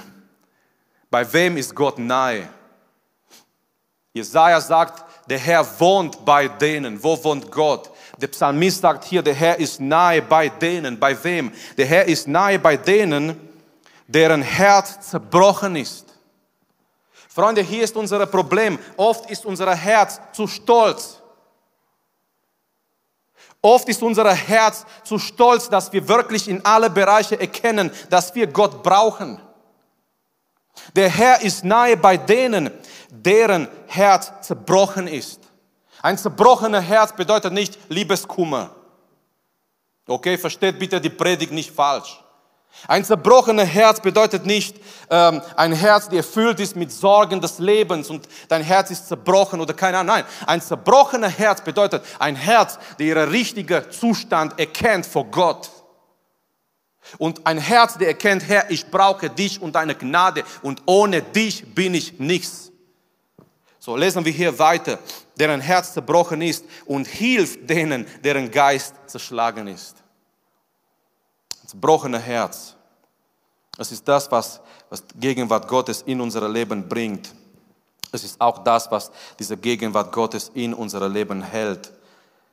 [1.10, 2.48] Bei wem ist Gott nahe?
[4.14, 7.04] Jesaja sagt, der Herr wohnt bei denen.
[7.04, 7.90] Wo wohnt Gott?
[8.20, 11.00] Der Psalmist sagt hier, der Herr ist nahe bei denen.
[11.00, 11.52] Bei wem?
[11.76, 13.50] Der Herr ist nahe bei denen,
[14.08, 16.05] deren Herz zerbrochen ist.
[17.36, 18.80] Freunde, hier ist unser Problem.
[18.96, 21.22] Oft ist unser Herz zu stolz.
[23.62, 28.48] Oft ist unser Herz zu stolz, dass wir wirklich in alle Bereiche erkennen, dass wir
[28.48, 29.42] Gott brauchen.
[30.96, 32.72] Der Herr ist nahe bei denen,
[33.10, 35.42] deren Herz zerbrochen ist.
[36.02, 38.70] Ein zerbrochener Herz bedeutet nicht Liebeskummer.
[40.08, 42.24] Okay, versteht bitte die Predigt nicht falsch.
[42.88, 44.78] Ein zerbrochenes Herz bedeutet nicht
[45.10, 49.60] ähm, ein Herz, das erfüllt ist mit Sorgen des Lebens und dein Herz ist zerbrochen
[49.60, 50.16] oder keine Ahnung.
[50.16, 55.72] Nein, ein zerbrochenes Herz bedeutet ein Herz, der ihren richtigen Zustand erkennt vor Gott.
[57.18, 61.74] Und ein Herz, der erkennt, Herr, ich brauche dich und deine Gnade und ohne dich
[61.74, 62.72] bin ich nichts.
[63.80, 65.00] So lesen wir hier weiter,
[65.38, 70.05] deren Herz zerbrochen ist und hilft denen, deren Geist zerschlagen ist.
[71.76, 72.74] Das zerbrochene Herz,
[73.78, 77.34] das ist das, was, was Gegenwart Gottes in unser Leben bringt.
[78.14, 81.92] Es ist auch das, was diese Gegenwart Gottes in unser Leben hält.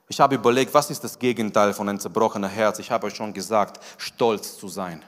[0.09, 2.81] Ich habe überlegt, was ist das Gegenteil von einem zerbrochenen Herz?
[2.81, 5.05] Ich habe euch schon gesagt, stolz zu sein.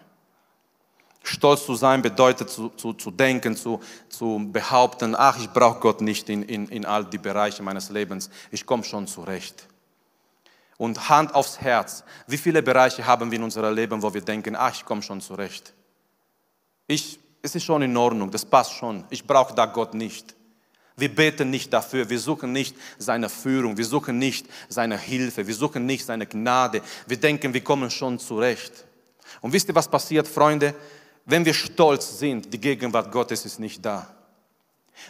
[1.25, 6.01] Stolz zu sein bedeutet zu, zu, zu denken, zu, zu behaupten, ach, ich brauche Gott
[6.01, 9.67] nicht in, in, in all die Bereiche meines Lebens, ich komme schon zurecht.
[10.85, 14.55] Und Hand aufs Herz, wie viele Bereiche haben wir in unserem Leben, wo wir denken,
[14.55, 15.73] ach, ich komme schon zurecht.
[16.87, 20.35] Ich, es ist schon in Ordnung, das passt schon, ich brauche da Gott nicht.
[20.95, 25.55] Wir beten nicht dafür, wir suchen nicht seine Führung, wir suchen nicht seine Hilfe, wir
[25.55, 26.83] suchen nicht seine Gnade.
[27.07, 28.85] Wir denken, wir kommen schon zurecht.
[29.41, 30.75] Und wisst ihr, was passiert, Freunde?
[31.25, 34.15] Wenn wir stolz sind, die Gegenwart Gottes ist nicht da.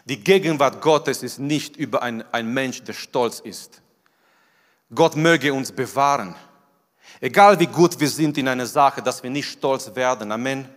[0.05, 3.83] Die Gegenwart Gottes ist nicht über ein, ein Mensch, der stolz ist.
[4.95, 6.35] Gott möge uns bewahren.
[7.21, 10.31] Egal wie gut wir sind in einer Sache, dass wir nicht stolz werden.
[10.33, 10.69] Amen.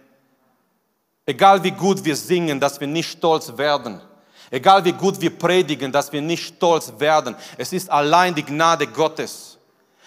[1.26, 4.02] Egal wie gut wir singen, dass wir nicht stolz werden.
[4.50, 7.36] Egal wie gut wir predigen, dass wir nicht stolz werden.
[7.58, 9.58] Es ist allein die Gnade Gottes.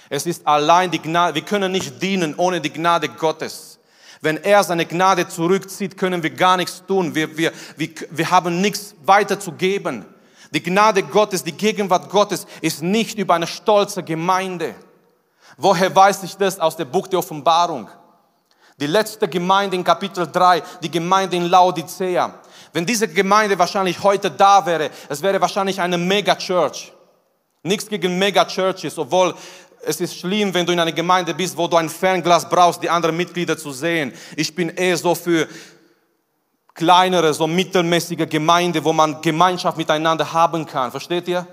[0.09, 1.35] Es ist allein die Gnade.
[1.35, 3.79] Wir können nicht dienen ohne die Gnade Gottes.
[4.23, 7.15] Wenn er seine Gnade zurückzieht, können wir gar nichts tun.
[7.15, 10.07] Wir, wir, wir, wir haben nichts weiter zu geben.
[10.53, 14.75] Die Gnade Gottes, die Gegenwart Gottes ist nicht über eine stolze Gemeinde.
[15.57, 16.59] Woher weiß ich das?
[16.59, 17.89] Aus dem Buch der Offenbarung.
[18.81, 22.35] Die letzte Gemeinde in Kapitel 3, die Gemeinde in Laodicea.
[22.73, 26.93] Wenn diese Gemeinde wahrscheinlich heute da wäre, es wäre wahrscheinlich eine Mega-Church.
[27.63, 29.35] Nichts gegen Mega-Churches, obwohl
[29.85, 32.89] es ist schlimm, wenn du in einer Gemeinde bist, wo du ein Fernglas brauchst, die
[32.89, 34.13] anderen Mitglieder zu sehen.
[34.37, 35.47] Ich bin eher so für
[36.75, 40.91] kleinere, so mittelmäßige Gemeinde, wo man Gemeinschaft miteinander haben kann.
[40.91, 41.47] Versteht ihr?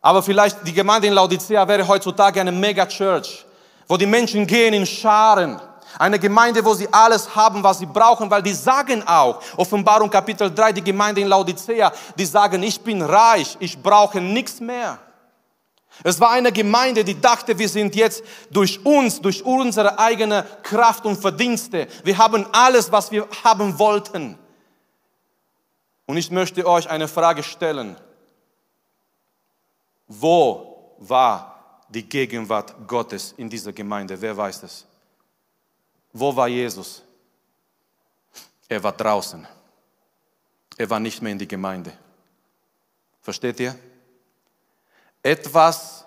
[0.00, 3.44] Aber vielleicht die Gemeinde in Laodicea wäre heutzutage eine Mega-Church,
[3.86, 5.60] wo die Menschen gehen in Scharen
[5.98, 10.52] eine Gemeinde, wo sie alles haben, was sie brauchen, weil die sagen auch, Offenbarung Kapitel
[10.52, 14.98] 3, die Gemeinde in Laodicea, die sagen, ich bin reich, ich brauche nichts mehr.
[16.02, 21.04] Es war eine Gemeinde, die dachte, wir sind jetzt durch uns, durch unsere eigene Kraft
[21.04, 21.88] und Verdienste.
[22.04, 24.38] Wir haben alles, was wir haben wollten.
[26.06, 27.96] Und ich möchte euch eine Frage stellen.
[30.08, 34.20] Wo war die Gegenwart Gottes in dieser Gemeinde?
[34.20, 34.86] Wer weiß es?
[36.12, 37.02] Wo war Jesus?
[38.68, 39.46] Er war draußen.
[40.76, 41.92] Er war nicht mehr in die Gemeinde.
[43.20, 43.76] Versteht ihr?
[45.22, 46.04] Etwas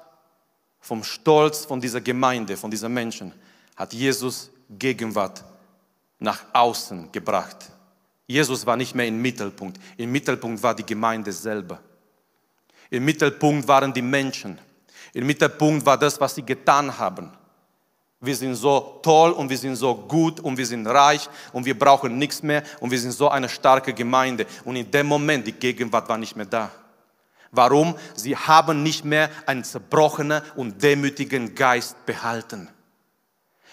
[0.79, 3.33] vom Stolz von dieser Gemeinde, von diesen Menschen,
[3.75, 5.43] hat Jesus Gegenwart
[6.19, 7.71] nach außen gebracht.
[8.27, 9.79] Jesus war nicht mehr im Mittelpunkt.
[9.97, 11.79] Im Mittelpunkt war die Gemeinde selber.
[12.89, 14.57] Im Mittelpunkt waren die Menschen.
[15.13, 17.31] Im Mittelpunkt war das, was sie getan haben
[18.25, 21.77] wir sind so toll und wir sind so gut und wir sind reich und wir
[21.77, 24.45] brauchen nichts mehr und wir sind so eine starke Gemeinde.
[24.63, 26.71] Und in dem Moment, die Gegenwart war nicht mehr da.
[27.53, 27.95] Warum?
[28.15, 32.67] Sie haben nicht mehr einen zerbrochenen und demütigen Geist behalten.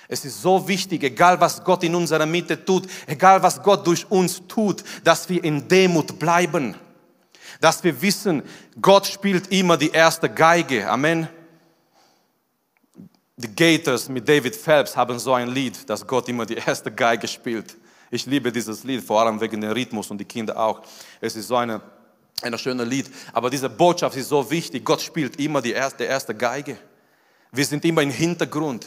[0.07, 4.11] Es ist so wichtig, egal was Gott in unserer Mitte tut, egal was Gott durch
[4.11, 6.75] uns tut, dass wir in Demut bleiben.
[7.61, 8.43] Dass wir wissen,
[8.81, 10.89] Gott spielt immer die erste Geige.
[10.91, 11.29] Amen.
[13.37, 17.27] Die Gators mit David Phelps haben so ein Lied, dass Gott immer die erste Geige
[17.27, 17.79] spielt.
[18.11, 20.83] Ich liebe dieses Lied, vor allem wegen dem Rhythmus und die Kinder auch.
[21.21, 21.81] Es ist so eine,
[22.43, 23.11] ein schönes Lied.
[23.33, 24.85] Aber diese Botschaft ist so wichtig.
[24.85, 26.77] Gott spielt immer die erste, erste Geige.
[27.53, 28.87] Wir sind immer im Hintergrund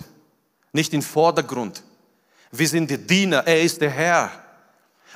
[0.73, 1.83] nicht im Vordergrund.
[2.51, 4.31] Wir sind die Diener, er ist der Herr.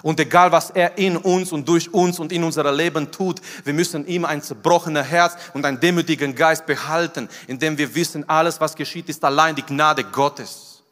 [0.03, 3.73] Und egal, was er in uns und durch uns und in unser Leben tut, wir
[3.73, 8.75] müssen ihm ein zerbrochenes Herz und einen demütigen Geist behalten, indem wir wissen, alles, was
[8.75, 10.83] geschieht, ist allein die Gnade Gottes.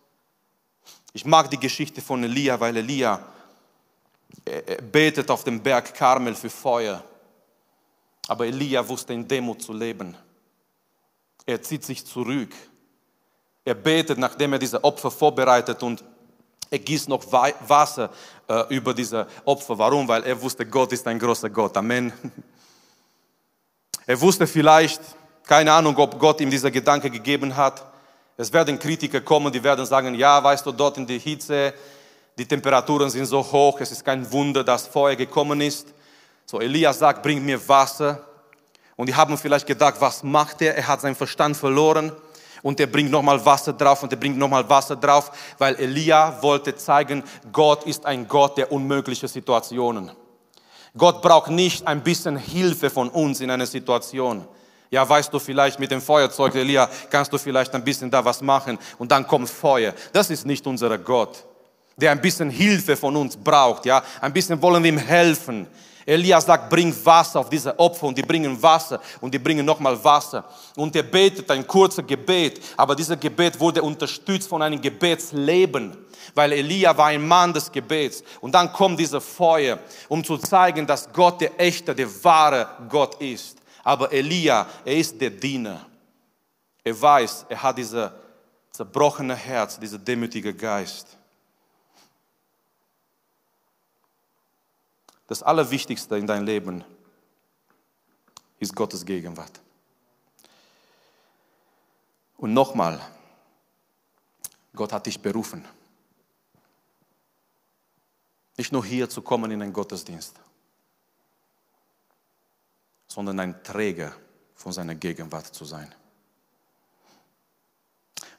[1.13, 3.21] Ich mag die Geschichte von Elia, weil Elia
[4.91, 7.03] betet auf dem Berg Karmel für Feuer.
[8.27, 10.15] Aber Elia wusste in Demut zu leben.
[11.45, 12.51] Er zieht sich zurück
[13.65, 16.03] er betet, nachdem er diese Opfer vorbereitet und
[16.69, 18.11] er gießt noch Wasser
[18.47, 19.77] äh, über diese Opfer.
[19.77, 20.07] Warum?
[20.07, 21.75] Weil er wusste, Gott ist ein großer Gott.
[21.75, 22.13] Amen.
[24.07, 25.01] Er wusste vielleicht,
[25.47, 27.83] keine Ahnung, ob Gott ihm dieser Gedanke gegeben hat.
[28.37, 31.73] Es werden Kritiker kommen, die werden sagen, ja, weißt du, dort in der Hitze,
[32.37, 35.87] die Temperaturen sind so hoch, es ist kein Wunder, dass Feuer gekommen ist.
[36.45, 38.23] So, Elias sagt, bring mir Wasser.
[38.95, 40.75] Und die haben vielleicht gedacht, was macht er?
[40.75, 42.11] Er hat seinen Verstand verloren
[42.61, 46.75] und er bringt nochmal Wasser drauf und er bringt nochmal Wasser drauf, weil Elia wollte
[46.75, 50.11] zeigen, Gott ist ein Gott der unmöglichen Situationen.
[50.97, 54.47] Gott braucht nicht ein bisschen Hilfe von uns in einer Situation.
[54.89, 58.41] Ja, weißt du vielleicht mit dem Feuerzeug, Elia, kannst du vielleicht ein bisschen da was
[58.41, 59.93] machen und dann kommt Feuer.
[60.13, 61.45] Das ist nicht unser Gott,
[61.97, 63.85] der ein bisschen Hilfe von uns braucht.
[63.85, 65.67] Ja, ein bisschen wollen wir ihm helfen.
[66.05, 70.01] Elia sagt, bring Wasser auf diese Opfer und die bringen Wasser und die bringen nochmal
[70.03, 70.45] Wasser.
[70.75, 75.97] Und er betet ein kurzer Gebet, aber dieser Gebet wurde unterstützt von einem Gebetsleben,
[76.35, 78.23] weil Elia war ein Mann des Gebets.
[78.39, 83.19] Und dann kommt dieser Feuer, um zu zeigen, dass Gott der echte, der wahre Gott
[83.19, 83.57] ist.
[83.83, 85.85] Aber Elia, er ist der Diener.
[86.83, 88.11] Er weiß, er hat dieses
[88.71, 91.17] zerbrochene Herz, dieser demütige Geist.
[95.27, 96.83] Das Allerwichtigste in deinem Leben
[98.59, 99.59] ist Gottes Gegenwart.
[102.37, 102.99] Und nochmal,
[104.75, 105.65] Gott hat dich berufen.
[108.57, 110.35] Nicht nur hier zu kommen in einen Gottesdienst,
[113.07, 114.13] sondern ein Träger
[114.53, 115.93] von seiner Gegenwart zu sein.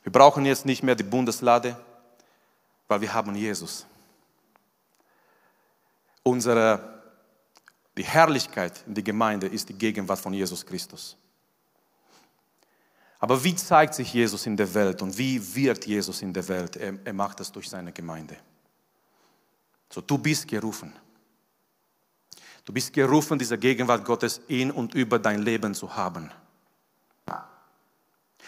[0.03, 1.77] Wir brauchen jetzt nicht mehr die Bundeslade,
[2.87, 3.87] weil wir haben Jesus
[6.27, 7.03] unsere,
[7.97, 11.17] die Herrlichkeit in der Gemeinde ist die Gegenwart von Jesus Christus.
[13.19, 16.77] Aber wie zeigt sich Jesus in der Welt und wie wird Jesus in der Welt?
[16.77, 18.37] Er, er macht das durch seine Gemeinde.
[19.89, 20.93] So, du bist gerufen.
[22.65, 26.31] Du bist gerufen, diese Gegenwart Gottes in und über dein Leben zu haben.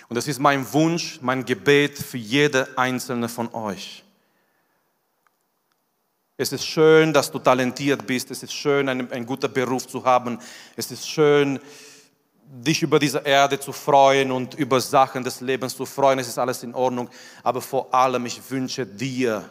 [0.09, 4.05] Und das ist mein Wunsch, mein Gebet für jede einzelne von euch.
[6.41, 8.31] Es ist schön, dass du talentiert bist.
[8.31, 10.39] Es ist schön, einen, einen guten Beruf zu haben.
[10.77, 11.59] Es ist schön,
[12.45, 16.21] dich über diese Erde zu freuen und über Sachen des Lebens zu freuen.
[16.21, 17.11] Es ist alles in Ordnung.
[17.43, 19.51] Aber vor allem, ich wünsche dir,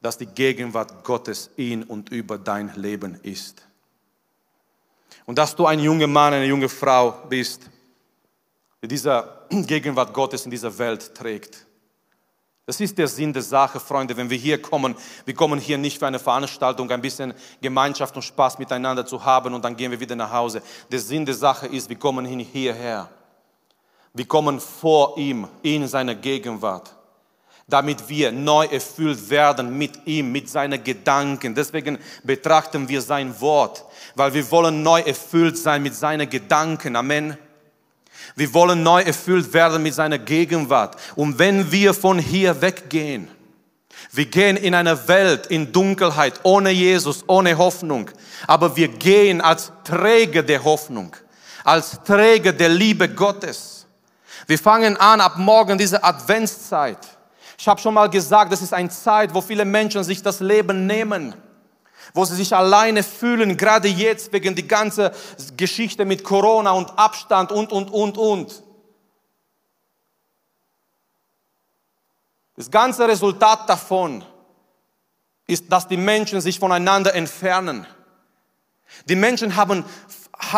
[0.00, 3.62] dass die Gegenwart Gottes in und über dein Leben ist.
[5.24, 7.70] Und dass du ein junger Mann, eine junge Frau bist,
[8.82, 11.64] die diese Gegenwart Gottes in dieser Welt trägt.
[12.64, 14.94] Das ist der Sinn der Sache, Freunde, wenn wir hier kommen.
[15.24, 19.52] Wir kommen hier nicht für eine Veranstaltung, ein bisschen Gemeinschaft und Spaß miteinander zu haben
[19.52, 20.62] und dann gehen wir wieder nach Hause.
[20.90, 23.08] Der Sinn der Sache ist, wir kommen hierher.
[24.14, 26.94] Wir kommen vor ihm in seiner Gegenwart,
[27.66, 31.56] damit wir neu erfüllt werden mit ihm, mit seinen Gedanken.
[31.56, 36.94] Deswegen betrachten wir sein Wort, weil wir wollen neu erfüllt sein mit seinen Gedanken.
[36.94, 37.36] Amen.
[38.34, 40.96] Wir wollen neu erfüllt werden mit seiner Gegenwart.
[41.16, 43.28] Und wenn wir von hier weggehen,
[44.10, 48.10] wir gehen in eine Welt in Dunkelheit, ohne Jesus, ohne Hoffnung.
[48.46, 51.14] Aber wir gehen als Träger der Hoffnung,
[51.64, 53.86] als Träger der Liebe Gottes.
[54.46, 56.98] Wir fangen an ab morgen diese Adventszeit.
[57.58, 60.86] Ich habe schon mal gesagt, das ist eine Zeit, wo viele Menschen sich das Leben
[60.86, 61.34] nehmen
[62.14, 65.12] wo sie sich alleine fühlen, gerade jetzt wegen die ganze
[65.56, 68.62] Geschichte mit Corona und Abstand und, und, und, und.
[72.56, 74.24] Das ganze Resultat davon
[75.46, 77.86] ist, dass die Menschen sich voneinander entfernen.
[79.06, 79.84] Die Menschen haben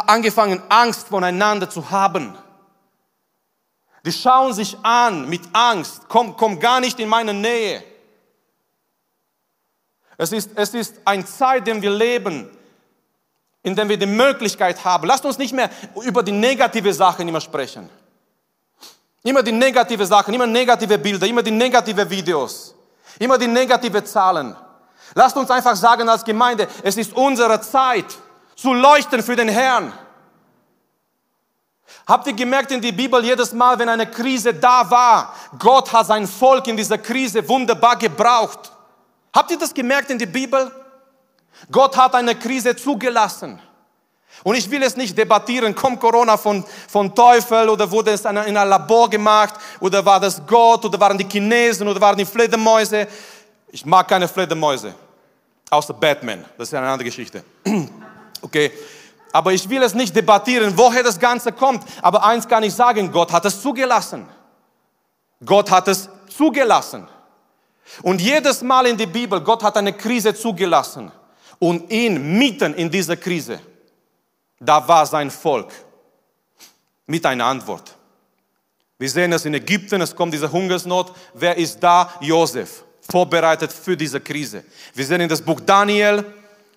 [0.07, 2.37] angefangen, Angst voneinander zu haben.
[4.05, 7.83] Die schauen sich an mit Angst, komm, komm gar nicht in meine Nähe.
[10.17, 12.51] Es ist, es ist eine Zeit, in der wir leben,
[13.63, 15.07] in der wir die Möglichkeit haben.
[15.07, 15.71] Lasst uns nicht mehr
[16.05, 17.89] über die negative Sachen immer sprechen.
[19.23, 22.75] Immer die negative Sachen, immer negative Bilder, immer die negative Videos,
[23.19, 24.55] immer die negative Zahlen.
[25.15, 28.07] Lasst uns einfach sagen als Gemeinde, es ist unsere Zeit
[28.55, 29.93] zu leuchten für den Herrn.
[32.07, 36.07] Habt ihr gemerkt in der Bibel, jedes Mal, wenn eine Krise da war, Gott hat
[36.07, 38.74] sein Volk in dieser Krise wunderbar gebraucht.
[39.35, 40.71] Habt ihr das gemerkt in der Bibel?
[41.71, 43.59] Gott hat eine Krise zugelassen.
[44.45, 48.37] Und ich will es nicht debattieren, kommt Corona von, von Teufel oder wurde es in
[48.37, 53.09] einem Labor gemacht oder war das Gott oder waren die Chinesen oder waren die Fledermäuse.
[53.71, 54.95] Ich mag keine Fledermäuse,
[55.71, 57.45] außer Batman, das ist eine andere Geschichte.
[58.43, 58.71] Okay,
[59.33, 61.83] aber ich will es nicht debattieren, woher das Ganze kommt.
[62.03, 64.29] Aber eins kann ich sagen, Gott hat es zugelassen.
[65.43, 67.09] Gott hat es zugelassen.
[68.03, 71.11] Und jedes Mal in der Bibel, Gott hat eine Krise zugelassen.
[71.59, 73.61] Und ihn mitten in dieser Krise,
[74.59, 75.73] da war sein Volk
[77.07, 77.95] mit einer Antwort.
[78.99, 81.13] Wir sehen es in Ägypten, es kommt diese Hungersnot.
[81.35, 82.13] Wer ist da?
[82.21, 84.65] Josef, vorbereitet für diese Krise.
[84.95, 86.25] Wir sehen in das Buch Daniel,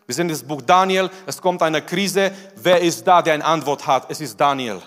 [0.06, 2.32] wir sind das Buch Daniel, es kommt eine Krise.
[2.56, 4.10] Wer ist da, der eine Antwort hat?
[4.10, 4.82] Es ist Daniel.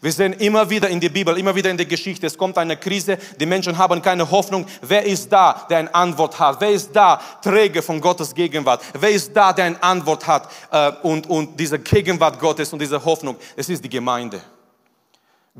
[0.00, 2.76] Wir sehen immer wieder in der Bibel, immer wieder in der Geschichte, es kommt eine
[2.76, 4.66] Krise, die Menschen haben keine Hoffnung.
[4.82, 6.60] Wer ist da, der eine Antwort hat?
[6.60, 8.82] Wer ist da, Träger von Gottes Gegenwart?
[8.98, 13.04] Wer ist da, der eine Antwort hat äh, und, und diese Gegenwart Gottes und diese
[13.04, 13.36] Hoffnung?
[13.56, 14.40] Es ist die Gemeinde.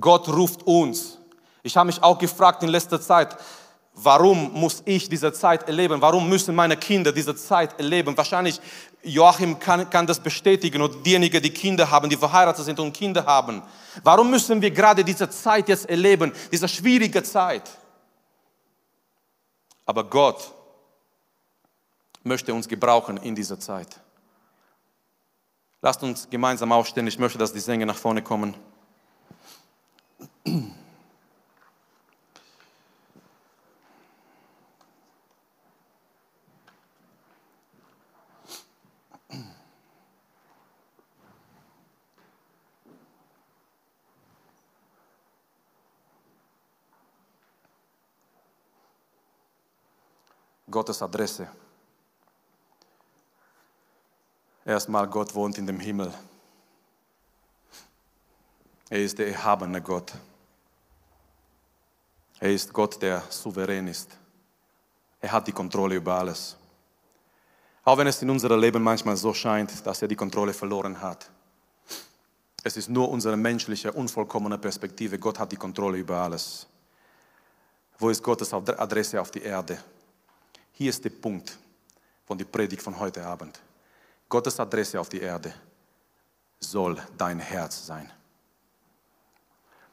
[0.00, 1.18] Gott ruft uns.
[1.62, 3.36] Ich habe mich auch gefragt in letzter Zeit,
[3.96, 6.00] Warum muss ich diese Zeit erleben?
[6.00, 8.16] Warum müssen meine Kinder diese Zeit erleben?
[8.16, 8.60] Wahrscheinlich
[9.04, 13.24] Joachim kann, kann das bestätigen oder diejenigen, die Kinder haben, die verheiratet sind und Kinder
[13.24, 13.62] haben.
[14.02, 17.70] Warum müssen wir gerade diese Zeit jetzt erleben, diese schwierige Zeit?
[19.86, 20.52] Aber Gott
[22.22, 24.00] möchte uns gebrauchen in dieser Zeit.
[25.82, 27.06] Lasst uns gemeinsam aufstehen.
[27.06, 28.54] Ich möchte, dass die Sänger nach vorne kommen.
[50.74, 51.46] Gottes Adresse.
[54.64, 56.12] Erstmal, Gott wohnt in dem Himmel.
[58.90, 60.12] Er ist der erhabene Gott.
[62.40, 64.10] Er ist Gott, der souverän ist.
[65.20, 66.56] Er hat die Kontrolle über alles.
[67.84, 71.30] Auch wenn es in unserem Leben manchmal so scheint, dass er die Kontrolle verloren hat.
[72.64, 75.20] Es ist nur unsere menschliche, unvollkommene Perspektive.
[75.20, 76.66] Gott hat die Kontrolle über alles.
[77.96, 79.78] Wo ist Gottes Adresse auf die Erde?
[80.76, 81.56] Hier ist der Punkt
[82.26, 83.60] von der Predigt von heute Abend.
[84.28, 85.54] Gottes Adresse auf die Erde
[86.58, 88.10] soll dein Herz sein.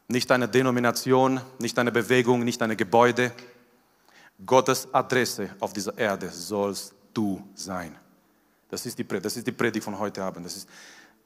[0.08, 3.32] Nicht eine Denomination, nicht eine Bewegung, nicht ein Gebäude.
[4.44, 7.96] Gottes Adresse auf dieser Erde sollst du sein.
[8.68, 10.48] Das ist die Predigt, das ist die Predigt von heute Abend.
[10.48, 10.70] Das ist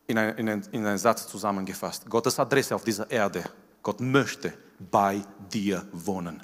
[0.05, 2.09] in, ein, in, ein, in einen Satz zusammengefasst.
[2.09, 3.43] Gottes Adresse auf dieser Erde.
[3.81, 6.43] Gott möchte bei dir wohnen.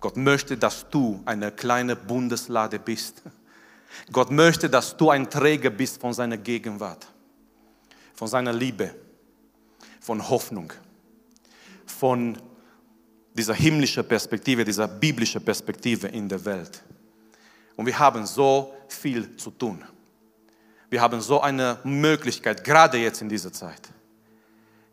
[0.00, 3.22] Gott möchte, dass du eine kleine Bundeslade bist.
[4.12, 7.06] Gott möchte, dass du ein Träger bist von seiner Gegenwart,
[8.14, 8.94] von seiner Liebe,
[10.00, 10.72] von Hoffnung,
[11.86, 12.38] von
[13.32, 16.82] dieser himmlischen Perspektive, dieser biblischen Perspektive in der Welt.
[17.74, 19.84] Und wir haben so viel zu tun.
[20.88, 23.82] Wir haben so eine Möglichkeit, gerade jetzt in dieser Zeit.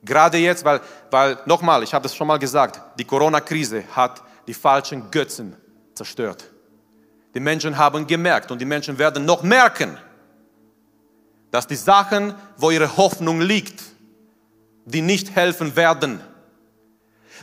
[0.03, 4.53] Gerade jetzt, weil, weil nochmal, ich habe es schon mal gesagt, die Corona-Krise hat die
[4.53, 5.55] falschen Götzen
[5.95, 6.49] zerstört.
[7.33, 9.97] Die Menschen haben gemerkt und die Menschen werden noch merken,
[11.51, 13.81] dass die Sachen, wo ihre Hoffnung liegt,
[14.85, 16.19] die nicht helfen werden.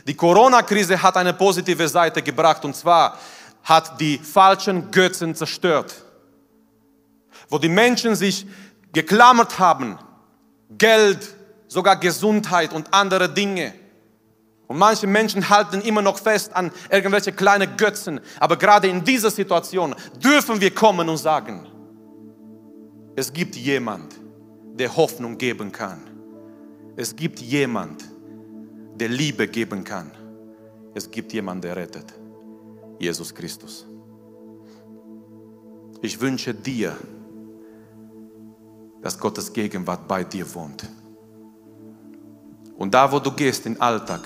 [0.07, 3.17] Die Corona-Krise hat eine positive Seite gebracht und zwar
[3.63, 5.93] hat die falschen Götzen zerstört.
[7.49, 8.45] Wo die Menschen sich
[8.91, 9.99] geklammert haben,
[10.77, 11.35] Geld,
[11.67, 13.73] sogar Gesundheit und andere Dinge.
[14.71, 18.21] Und manche Menschen halten immer noch fest an irgendwelche kleine Götzen.
[18.39, 19.93] Aber gerade in dieser Situation
[20.23, 21.67] dürfen wir kommen und sagen,
[23.17, 24.15] es gibt jemand,
[24.75, 25.99] der Hoffnung geben kann.
[26.95, 28.05] Es gibt jemand,
[28.95, 30.09] der Liebe geben kann.
[30.93, 32.13] Es gibt jemand, der rettet.
[32.97, 33.85] Jesus Christus.
[36.01, 36.95] Ich wünsche dir,
[39.01, 40.87] dass Gottes Gegenwart bei dir wohnt.
[42.77, 44.21] Und da, wo du gehst im Alltag,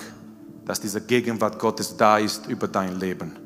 [0.66, 3.36] dass diese Gegenwart Gottes da ist über dein Leben.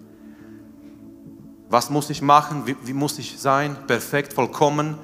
[1.68, 2.66] Was muss ich machen?
[2.66, 3.76] Wie, wie muss ich sein?
[3.86, 4.96] Perfekt, vollkommen?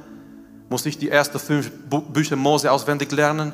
[0.68, 1.70] Muss ich die ersten fünf
[2.12, 3.52] Bücher Mose auswendig lernen?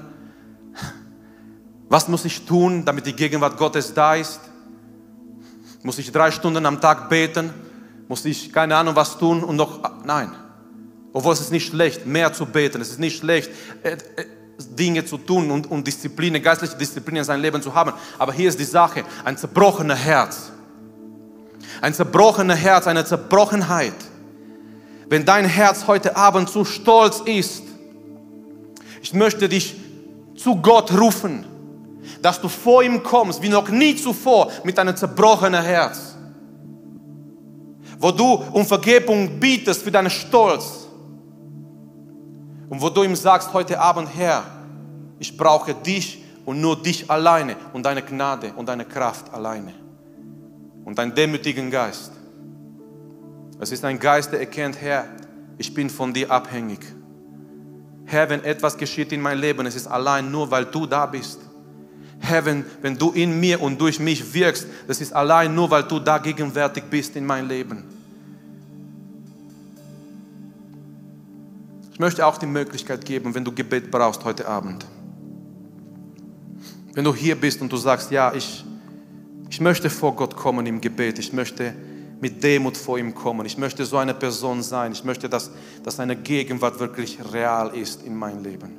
[1.90, 4.40] Was muss ich tun, damit die Gegenwart Gottes da ist?
[5.82, 7.50] Muss ich drei Stunden am Tag beten?
[8.08, 10.04] Muss ich keine Ahnung was tun und noch...
[10.04, 10.32] Nein.
[11.12, 12.80] Obwohl es ist nicht schlecht, mehr zu beten.
[12.80, 13.50] Es ist nicht schlecht,
[13.82, 13.98] äh, äh,
[14.70, 17.92] Dinge zu tun und, und Disziplin, geistliche Disziplin in seinem Leben zu haben.
[18.18, 20.52] Aber hier ist die Sache, ein zerbrochenes Herz.
[21.80, 23.94] Ein zerbrochenes Herz, eine Zerbrochenheit.
[25.08, 27.64] Wenn dein Herz heute Abend zu stolz ist,
[29.02, 29.76] ich möchte dich
[30.36, 31.44] zu Gott rufen,
[32.20, 36.16] dass du vor ihm kommst, wie noch nie zuvor, mit einem zerbrochenen Herz.
[37.98, 40.81] Wo du um Vergebung bietest für deinen Stolz.
[42.72, 44.44] Und wo du ihm sagst heute Abend, Herr,
[45.18, 49.74] ich brauche dich und nur dich alleine und deine Gnade und deine Kraft alleine.
[50.86, 52.12] Und deinen demütigen Geist.
[53.60, 55.04] Es ist ein Geist, der erkennt, Herr,
[55.58, 56.80] ich bin von dir abhängig.
[58.06, 61.40] Herr, wenn etwas geschieht in meinem Leben, es ist allein nur, weil du da bist.
[62.20, 65.82] Herr, wenn, wenn du in mir und durch mich wirkst, das ist allein nur, weil
[65.82, 67.84] du da gegenwärtig bist in meinem Leben.
[71.92, 74.86] Ich möchte auch die Möglichkeit geben, wenn du Gebet brauchst heute Abend.
[76.94, 78.64] Wenn du hier bist und du sagst, ja, ich,
[79.50, 81.74] ich möchte vor Gott kommen im Gebet, ich möchte
[82.20, 85.50] mit Demut vor ihm kommen, ich möchte so eine Person sein, ich möchte, dass,
[85.82, 88.78] dass seine Gegenwart wirklich real ist in meinem Leben.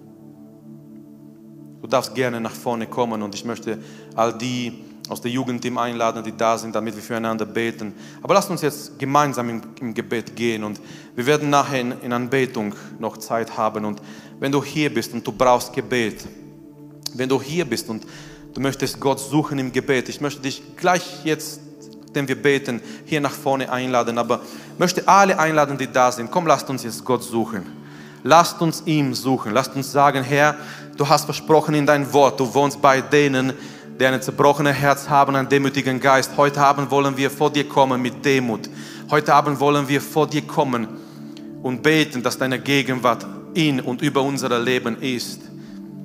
[1.82, 3.78] Du darfst gerne nach vorne kommen und ich möchte
[4.16, 7.93] all die aus der Jugendteam einladen, die da sind, damit wir füreinander beten.
[8.21, 10.79] Aber lasst uns jetzt gemeinsam im, im Gebet gehen und
[11.15, 13.85] wir werden nachher in, in Anbetung noch Zeit haben.
[13.85, 14.01] Und
[14.39, 16.25] wenn du hier bist und du brauchst Gebet,
[17.13, 18.05] wenn du hier bist und
[18.53, 21.59] du möchtest Gott suchen im Gebet, ich möchte dich gleich jetzt,
[22.15, 24.41] denn wir beten, hier nach vorne einladen, aber
[24.77, 26.31] möchte alle einladen, die da sind.
[26.31, 27.65] Komm, lasst uns jetzt Gott suchen.
[28.23, 29.51] Lasst uns ihm suchen.
[29.51, 30.55] Lasst uns sagen, Herr,
[30.97, 33.53] Du hast versprochen in dein Wort, du wohnst bei denen,
[34.03, 36.31] die ein zerbrochenes Herz haben, einen demütigen Geist.
[36.35, 38.69] Heute Abend wollen wir vor dir kommen mit Demut.
[39.09, 40.89] Heute Abend wollen wir vor dir kommen
[41.61, 45.39] und beten, dass deine Gegenwart in und über unser Leben ist.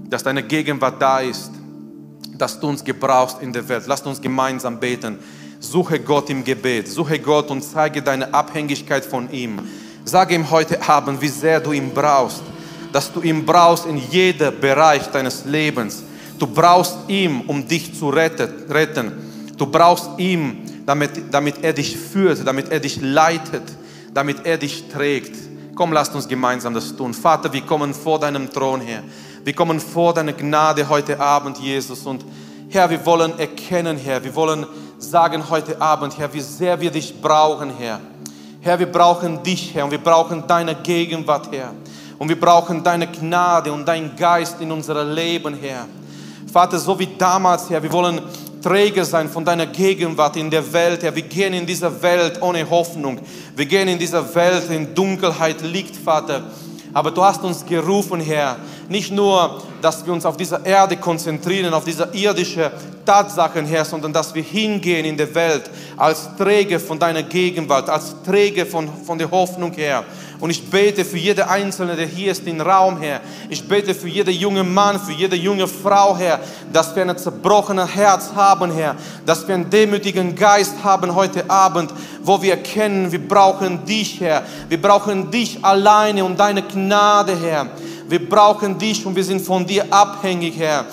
[0.09, 1.51] Dass deine Gegenwart da ist.
[2.35, 3.83] Dass du uns gebrauchst in der Welt.
[3.89, 5.19] Lasst uns gemeinsam beten.
[5.59, 6.87] Suche Gott im Gebet.
[6.87, 9.59] Suche Gott und zeige deine Abhängigkeit von ihm.
[10.05, 12.45] Sage ihm heute Abend, wie sehr du ihn brauchst
[12.93, 16.05] dass du ihn brauchst in jedem Bereich deines Lebens.
[16.39, 19.13] Du brauchst ihn, um dich zu retten.
[19.57, 23.65] Du brauchst ihn, damit, damit er dich führt, damit er dich leitet,
[24.15, 25.37] damit er dich trägt.
[25.75, 27.13] Komm, lasst uns gemeinsam das tun.
[27.13, 29.03] Vater, wir kommen vor deinem Thron her.
[29.45, 32.07] Wir kommen vor deine Gnade heute Abend, Jesus.
[32.07, 32.25] Und
[32.71, 34.67] Herr, wir wollen erkennen, Herr, wir wollen
[34.99, 38.01] sagen heute Abend, Herr, wie sehr wir dich brauchen, Herr.
[38.61, 41.73] Herr, wir brauchen dich, Herr, und wir brauchen deine Gegenwart, Herr.
[42.19, 45.87] Und wir brauchen deine Gnade und dein Geist in unser Leben, Herr.
[46.53, 48.21] Vater, so wie damals, Herr, wir wollen
[48.63, 51.15] Träger sein von deiner Gegenwart in der Welt, Herr.
[51.15, 53.21] Wir gehen in dieser Welt ohne Hoffnung.
[53.55, 56.43] Wir gehen in dieser Welt in Dunkelheit liegt, Vater.
[56.95, 58.57] Aber du hast uns gerufen, Herr,
[58.89, 62.71] nicht nur, dass wir uns auf dieser Erde konzentrieren, auf diese irdische
[63.05, 68.15] Tatsachen, Herr, sondern dass wir hingehen in der Welt als Träger von deiner Gegenwart, als
[68.25, 70.05] Träger von, von der Hoffnung, Herr.
[70.41, 73.21] Und ich bete für jede Einzelne, der hier ist im Raum, Herr.
[73.49, 76.39] Ich bete für jeden jungen Mann, für jede junge Frau, Herr,
[76.73, 78.95] dass wir ein zerbrochenes Herz haben, Herr.
[79.27, 84.45] Dass wir einen demütigen Geist haben heute Abend, wo wir erkennen, wir brauchen dich, Herr.
[84.69, 87.67] Wir brauchen dich alleine und deine Gnade, Herr.
[88.09, 90.87] Wir brauchen dich und wir sind von dir abhängig, Herr.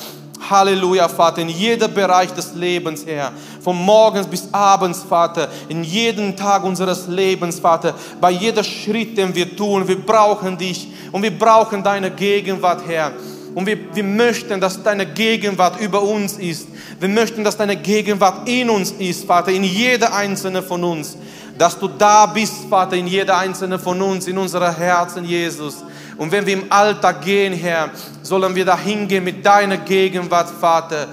[0.49, 3.31] Halleluja, Vater, in jedem Bereich des Lebens, Herr.
[3.61, 5.49] Von morgens bis abends, Vater.
[5.69, 7.95] In jedem Tag unseres Lebens, Vater.
[8.19, 9.87] Bei jedem Schritt, den wir tun.
[9.87, 13.13] Wir brauchen dich und wir brauchen deine Gegenwart, Herr.
[13.55, 16.67] Und wir, wir möchten, dass deine Gegenwart über uns ist.
[16.99, 21.17] Wir möchten, dass deine Gegenwart in uns ist, Vater, in jeder einzelne von uns.
[21.57, 25.85] Dass du da bist, Vater, in jeder einzelne von uns, in unserer Herzen, Jesus.
[26.17, 27.89] Und wenn wir im Alltag gehen, Herr,
[28.21, 31.07] sollen wir da hingehen mit deiner Gegenwart, Vater.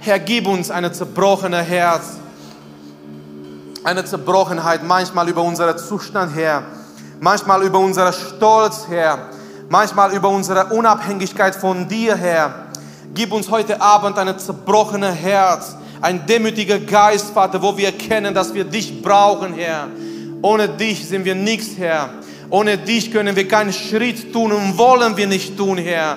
[0.00, 2.16] Herr, gib uns ein zerbrochenes Herz,
[3.84, 6.62] eine Zerbrochenheit, manchmal über unseren Zustand, Herr,
[7.20, 9.18] manchmal über unseren Stolz, Herr,
[9.68, 12.66] manchmal über unsere Unabhängigkeit von dir, Herr.
[13.14, 18.52] Gib uns heute Abend ein zerbrochenes Herz, ein demütiger Geist, Vater, wo wir erkennen, dass
[18.52, 19.88] wir dich brauchen, Herr.
[20.42, 22.10] Ohne dich sind wir nichts, Herr.
[22.50, 26.16] Ohne dich können wir keinen Schritt tun und wollen wir nicht tun, Herr.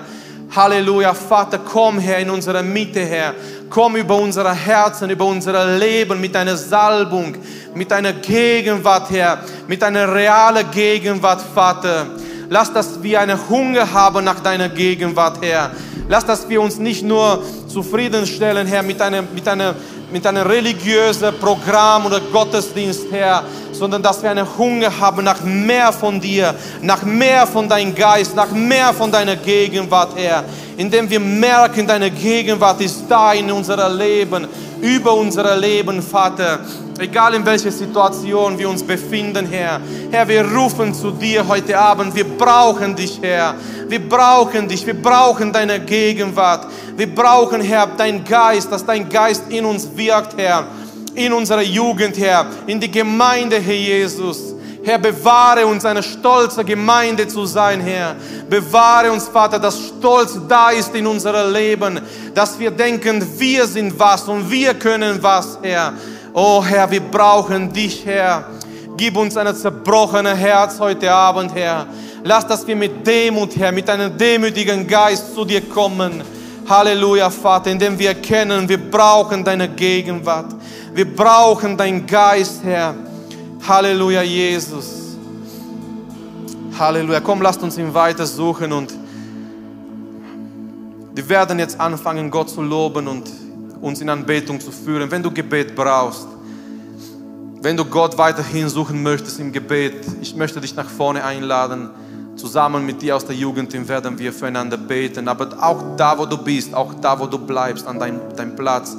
[0.56, 3.34] Halleluja, Vater, komm, Herr, in unsere Mitte, Herr.
[3.70, 7.36] Komm über unsere Herzen, über unser Leben mit deiner Salbung,
[7.74, 12.08] mit deiner Gegenwart, Herr, mit deiner realen Gegenwart, Vater.
[12.50, 15.72] Lass, dass wir einen Hunger haben nach deiner Gegenwart, Herr.
[16.10, 19.74] Lass, dass wir uns nicht nur zufriedenstellen, Herr, mit einem, mit einem,
[20.12, 23.44] mit einem religiösen Programm oder Gottesdienst, Herr,
[23.82, 26.54] sondern dass wir einen Hunger haben nach mehr von dir,
[26.84, 30.44] nach mehr von deinem Geist, nach mehr von deiner Gegenwart, Herr.
[30.78, 34.48] Indem wir merken, deine Gegenwart ist da in unserem Leben,
[34.82, 36.60] über unser Leben, Vater.
[37.00, 39.82] Egal in welcher Situation wir uns befinden, Herr.
[40.12, 42.14] Herr, wir rufen zu dir heute Abend.
[42.16, 43.56] Wir brauchen dich, Herr.
[43.88, 44.86] Wir brauchen dich.
[44.86, 46.68] Wir brauchen deine Gegenwart.
[46.96, 50.68] Wir brauchen, Herr, dein Geist, dass dein Geist in uns wirkt, Herr.
[51.16, 52.46] In unserer Jugend, Herr.
[52.68, 54.56] In die Gemeinde, Herr Jesus.
[54.84, 58.16] Herr, bewahre uns, eine stolze Gemeinde zu sein, Herr.
[58.50, 62.02] Bewahre uns, Vater, dass Stolz da ist in unserem Leben,
[62.34, 65.94] dass wir denken, wir sind was und wir können was, Herr.
[66.34, 68.46] Oh Herr, wir brauchen dich, Herr.
[68.98, 71.86] Gib uns ein zerbrochenes Herz heute Abend, Herr.
[72.24, 76.24] Lass, dass wir mit Demut, Herr, mit einem demütigen Geist zu dir kommen.
[76.72, 80.56] Halleluja, Vater, indem wir erkennen, wir brauchen deine Gegenwart.
[80.94, 82.96] Wir brauchen deinen Geist, Herr.
[83.68, 85.18] Halleluja, Jesus.
[86.80, 87.20] Halleluja.
[87.20, 88.94] Komm, lasst uns ihn weiter suchen und
[91.14, 93.30] wir werden jetzt anfangen, Gott zu loben und
[93.82, 95.12] uns in Anbetung zu führen.
[95.12, 96.26] Wenn du Gebet brauchst,
[97.62, 101.90] wenn du Gott weiterhin suchen möchtest im Gebet, ich möchte dich nach vorne einladen.
[102.42, 105.28] Zusammen mit dir aus der Jugend werden wir füreinander beten.
[105.28, 108.98] Aber auch da, wo du bist, auch da, wo du bleibst, an deinem dein Platz,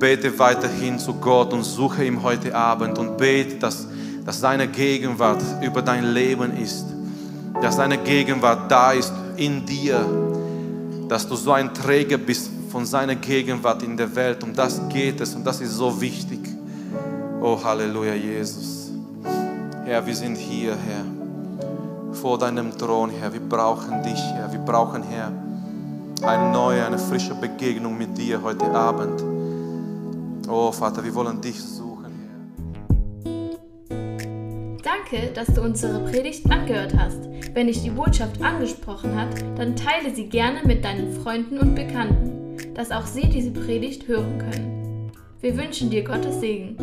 [0.00, 3.86] bete weiterhin zu Gott und suche ihm heute Abend und bete, dass,
[4.24, 6.86] dass seine Gegenwart über dein Leben ist.
[7.62, 10.04] Dass seine Gegenwart da ist in dir.
[11.08, 14.42] Dass du so ein Träger bist von seiner Gegenwart in der Welt.
[14.42, 16.40] Um das geht es und das ist so wichtig.
[17.40, 18.90] Oh, Halleluja, Jesus.
[19.84, 21.15] Herr, wir sind hier, Herr,
[22.16, 23.32] vor deinem Thron, Herr.
[23.32, 24.50] Wir brauchen dich, Herr.
[24.52, 25.32] Wir brauchen, Herr,
[26.22, 29.22] eine neue, eine frische Begegnung mit dir heute Abend.
[30.48, 32.12] Oh, Vater, wir wollen dich suchen,
[33.22, 33.28] Herr.
[34.82, 37.20] Danke, dass du unsere Predigt angehört hast.
[37.54, 42.36] Wenn dich die Botschaft angesprochen hat, dann teile sie gerne mit deinen Freunden und Bekannten
[42.76, 45.12] dass auch sie diese Predigt hören können.
[45.40, 46.76] Wir wünschen dir Gottes Segen.